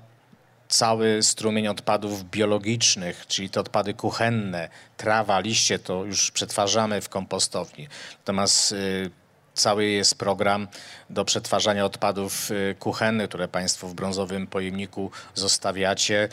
[0.77, 7.87] cały strumień odpadów biologicznych, czyli te odpady kuchenne, trawa, liście, to już przetwarzamy w kompostowni.
[8.17, 9.11] Natomiast y,
[9.53, 10.67] cały jest program
[11.09, 16.29] do przetwarzania odpadów y, kuchennych, które Państwo w brązowym pojemniku zostawiacie.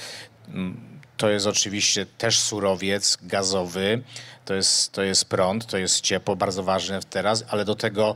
[0.49, 4.03] Mm, To jest oczywiście też surowiec gazowy,
[4.45, 8.14] to jest, to jest prąd, to jest ciepło, bardzo ważne teraz, ale do tego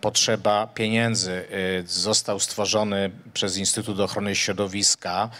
[0.00, 1.32] potrzeba pieniędzy.
[1.32, 5.30] Y, Został stworzony przez Instytut Ochrony Środowiska.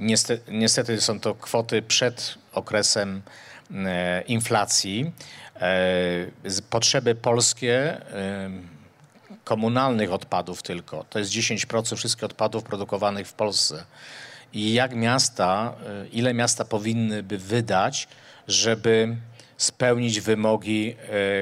[0.00, 3.22] Niestety, niestety są to kwoty przed okresem
[3.74, 5.12] e, inflacji.
[5.60, 8.50] E, Potrzeby polskie e,
[9.44, 11.04] komunalnych odpadów tylko.
[11.10, 13.84] To jest 10% wszystkich odpadów produkowanych w Polsce.
[14.52, 15.74] I jak miasta,
[16.12, 18.08] ile miasta powinny by wydać,
[18.48, 19.16] żeby
[19.56, 20.96] spełnić wymogi,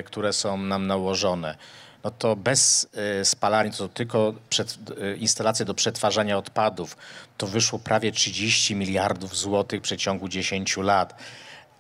[0.05, 1.57] które są nam nałożone?
[2.07, 2.89] No to bez
[3.21, 6.97] y, spalarni, to tylko przed, y, instalacje do przetwarzania odpadów,
[7.39, 11.19] to wyszło prawie 30 miliardów złotych w przeciągu 10 lat.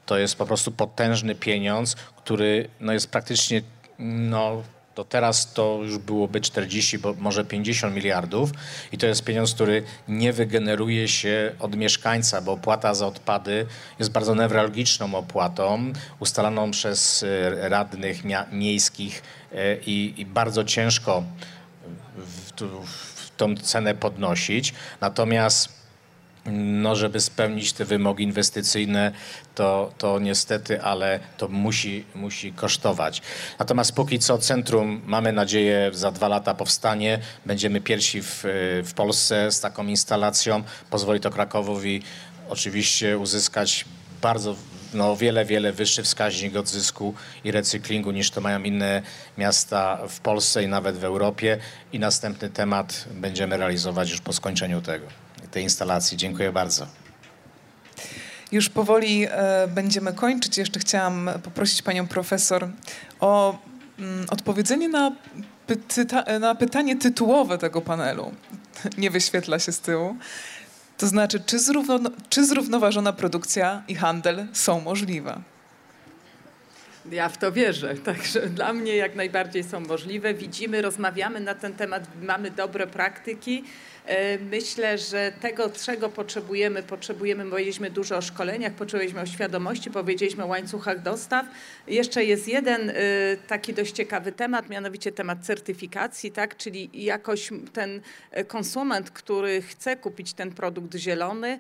[0.07, 3.63] To jest po prostu potężny pieniądz, który no jest praktycznie,
[3.99, 4.63] no
[4.97, 8.51] to teraz to już byłoby 40, bo może 50 miliardów
[8.93, 13.67] i to jest pieniądz, który nie wygeneruje się od mieszkańca, bo opłata za odpady
[13.99, 18.23] jest bardzo newralgiczną opłatą, ustalaną przez e, radnych
[18.53, 19.23] miejskich
[19.87, 21.25] i, i bardzo ciężko
[22.17, 22.53] w,
[22.85, 24.75] w tą cenę podnosić.
[25.01, 25.77] Natomiast
[26.53, 29.13] no, żeby spełnić te wymogi inwestycyjne,
[29.55, 33.23] to, to niestety, ale to musi, musi kosztować.
[33.59, 37.19] Natomiast póki co centrum, mamy nadzieję, za dwa lata powstanie.
[37.47, 38.41] Będziemy pierwsi w,
[38.85, 40.63] w Polsce z taką instalacją.
[40.91, 42.03] Pozwoli to Krakowowi
[42.49, 43.85] oczywiście uzyskać
[44.23, 44.57] bardzo
[44.97, 49.03] no, o wiele, wiele wyższy wskaźnik odzysku i recyklingu niż to mają inne
[49.39, 51.59] miasta w Polsce i nawet w Europie.
[51.93, 55.07] I następny temat będziemy realizować już po skończeniu tego,
[55.51, 56.17] tej instalacji.
[56.17, 56.87] Dziękuję bardzo.
[58.53, 60.59] Już powoli e, będziemy kończyć.
[60.59, 62.69] Jeszcze chciałam poprosić panią profesor
[63.21, 63.59] o
[63.99, 65.13] mm, odpowiedzenie na,
[65.69, 68.33] pyta- na pytanie tytułowe tego panelu.
[68.99, 70.17] Nie wyświetla się z tyłu.
[70.99, 75.41] To znaczy, czy, zrówno- czy zrównoważona produkcja i handel są możliwe?
[77.11, 80.35] Ja w to wierzę, także dla mnie jak najbardziej są możliwe.
[80.35, 83.65] Widzimy, rozmawiamy na ten temat, mamy dobre praktyki.
[84.07, 90.45] E, Myślę, że tego, czego potrzebujemy, potrzebujemy, powiedzieliśmy dużo o szkoleniach, potrzebujemy o świadomości, powiedzieliśmy
[90.45, 91.47] o łańcuchach dostaw.
[91.87, 92.95] Jeszcze jest jeden e,
[93.47, 96.57] taki dość ciekawy temat, mianowicie temat certyfikacji, tak?
[96.57, 98.01] czyli jakoś ten
[98.31, 101.59] e, konsument, który chce kupić ten produkt zielony,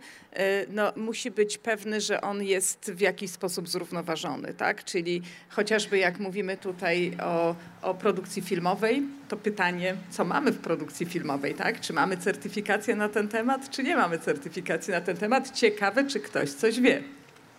[0.68, 4.84] no, musi być pewny, że on jest w jakiś sposób zrównoważony, tak?
[4.84, 11.06] Czyli chociażby jak mówimy tutaj o, o produkcji filmowej, to pytanie, co mamy w produkcji
[11.06, 11.80] filmowej, tak?
[11.80, 12.35] Czy mamy certyfikację
[12.96, 15.50] na ten temat, czy nie mamy certyfikacji na ten temat?
[15.50, 17.02] Ciekawe, czy ktoś coś wie.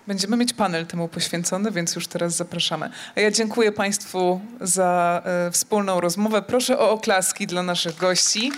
[0.07, 2.89] Będziemy mieć panel temu poświęcony, więc już teraz zapraszamy.
[3.15, 6.41] A ja dziękuję Państwu za e, wspólną rozmowę.
[6.41, 8.51] Proszę o oklaski dla naszych gości.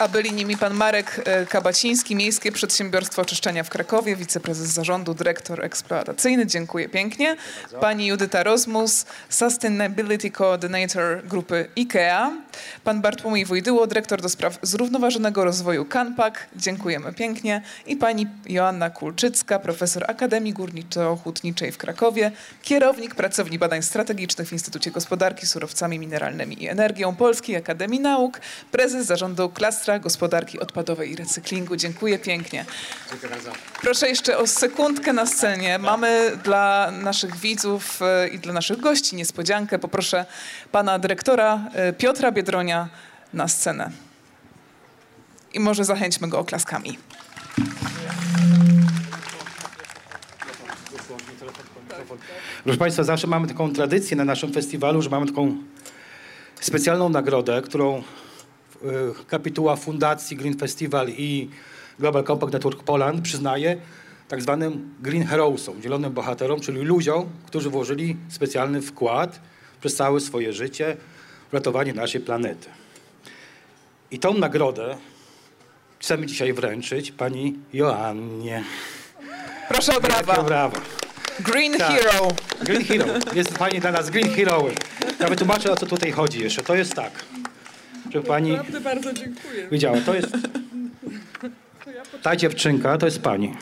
[0.00, 5.64] A byli nimi pan Marek e, Kabaciński, Miejskie Przedsiębiorstwo Oczyszczania w Krakowie, wiceprezes zarządu, dyrektor
[5.64, 6.46] eksploatacyjny.
[6.46, 7.36] Dziękuję pięknie.
[7.80, 12.30] Pani Judyta Rozmus, Sustainability Coordinator grupy IKEA.
[12.84, 16.46] Pan Bartłomiej Wojdyło, dyrektor do spraw zrównoważonego rozwoju Kanpak.
[16.56, 17.62] Dziękujemy pięknie.
[17.86, 22.32] I pani Joanna Kulczycka, profesor Akademii Górniczo-Hutniczej w Krakowie,
[22.62, 28.40] kierownik pracowni badań strategicznych w Instytucie Gospodarki Surowcami Mineralnymi i Energią Polskiej Akademii Nauk,
[28.70, 31.76] prezes zarządu klastra gospodarki odpadowej i recyklingu.
[31.76, 32.64] Dziękuję pięknie.
[33.82, 35.78] Proszę jeszcze o sekundkę na scenie.
[35.78, 39.78] Mamy dla naszych widzów e, i dla naszych gości niespodziankę.
[39.78, 40.24] Poproszę
[40.72, 42.88] pana dyrektora e, Piotra Biedronia
[43.34, 43.90] na scenę.
[45.52, 46.98] I może zachęćmy go oklaskami.
[52.64, 55.56] Proszę Państwa, zawsze mamy taką tradycję na naszym festiwalu, że mamy taką
[56.60, 58.02] specjalną nagrodę, którą
[59.28, 61.48] kapituła Fundacji Green Festival i
[61.98, 63.76] Global Compact Network Poland przyznaje
[64.28, 69.40] tak zwanym Green Heroesom, zielonym bohaterom, czyli ludziom, którzy włożyli specjalny wkład
[69.80, 70.96] przez całe swoje życie
[71.50, 72.68] w ratowanie naszej planety.
[74.10, 74.96] I tą nagrodę
[75.98, 78.64] chcemy dzisiaj wręczyć pani Joannie.
[79.68, 80.42] Proszę o brawa.
[80.42, 80.76] brawo.
[81.40, 81.92] Green Tak.
[81.92, 82.28] Hero.
[82.64, 83.06] Green Hero.
[83.34, 84.64] Jest pani dla nas Green Hero.
[85.20, 86.62] Ja wytłumaczę, o co tutaj chodzi jeszcze.
[86.62, 87.12] To jest tak,
[88.10, 89.68] że pani Naprawdę bardzo dziękuję.
[89.72, 90.28] widziała, to jest...
[92.22, 93.54] Ta dziewczynka to jest pani.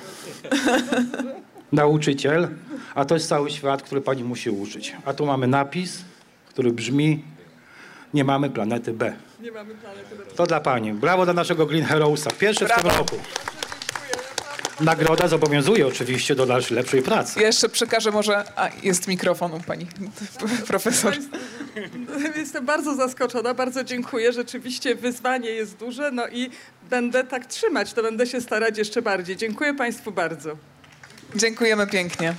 [1.72, 2.48] Nauczyciel,
[2.94, 4.96] a to jest cały świat, który pani musi uczyć.
[5.04, 6.04] A tu mamy napis,
[6.48, 7.24] który brzmi
[8.14, 9.12] nie mamy planety B.
[9.42, 10.24] Nie mamy planety B.
[10.36, 10.92] To dla pani.
[10.92, 12.30] Brawo dla naszego Green Heroesa.
[12.30, 12.98] Pierwszy w tym Brawo.
[12.98, 13.16] roku.
[14.80, 17.40] Nagroda zobowiązuje oczywiście do dalszej, lepszej pracy.
[17.40, 18.44] Jeszcze przekażę może...
[18.56, 19.86] A, jest mikrofon u pani
[20.68, 21.14] profesor.
[22.36, 24.32] Jestem bardzo zaskoczona, bardzo dziękuję.
[24.32, 26.50] Rzeczywiście wyzwanie jest duże, no i
[26.90, 29.36] będę tak trzymać, to będę się starać jeszcze bardziej.
[29.36, 30.56] Dziękuję Państwu bardzo.
[31.34, 32.34] Dziękujemy pięknie.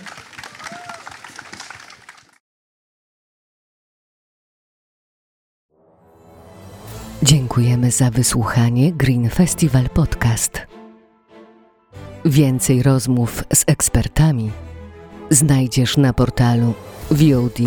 [7.24, 10.79] Dziękujemy za wysłuchanie Green Festival Podcast.
[12.30, 14.52] Więcej rozmów z ekspertami
[15.30, 16.74] znajdziesz na portalu
[17.12, 17.60] VOD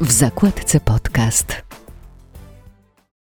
[0.00, 1.62] w zakładce podcast.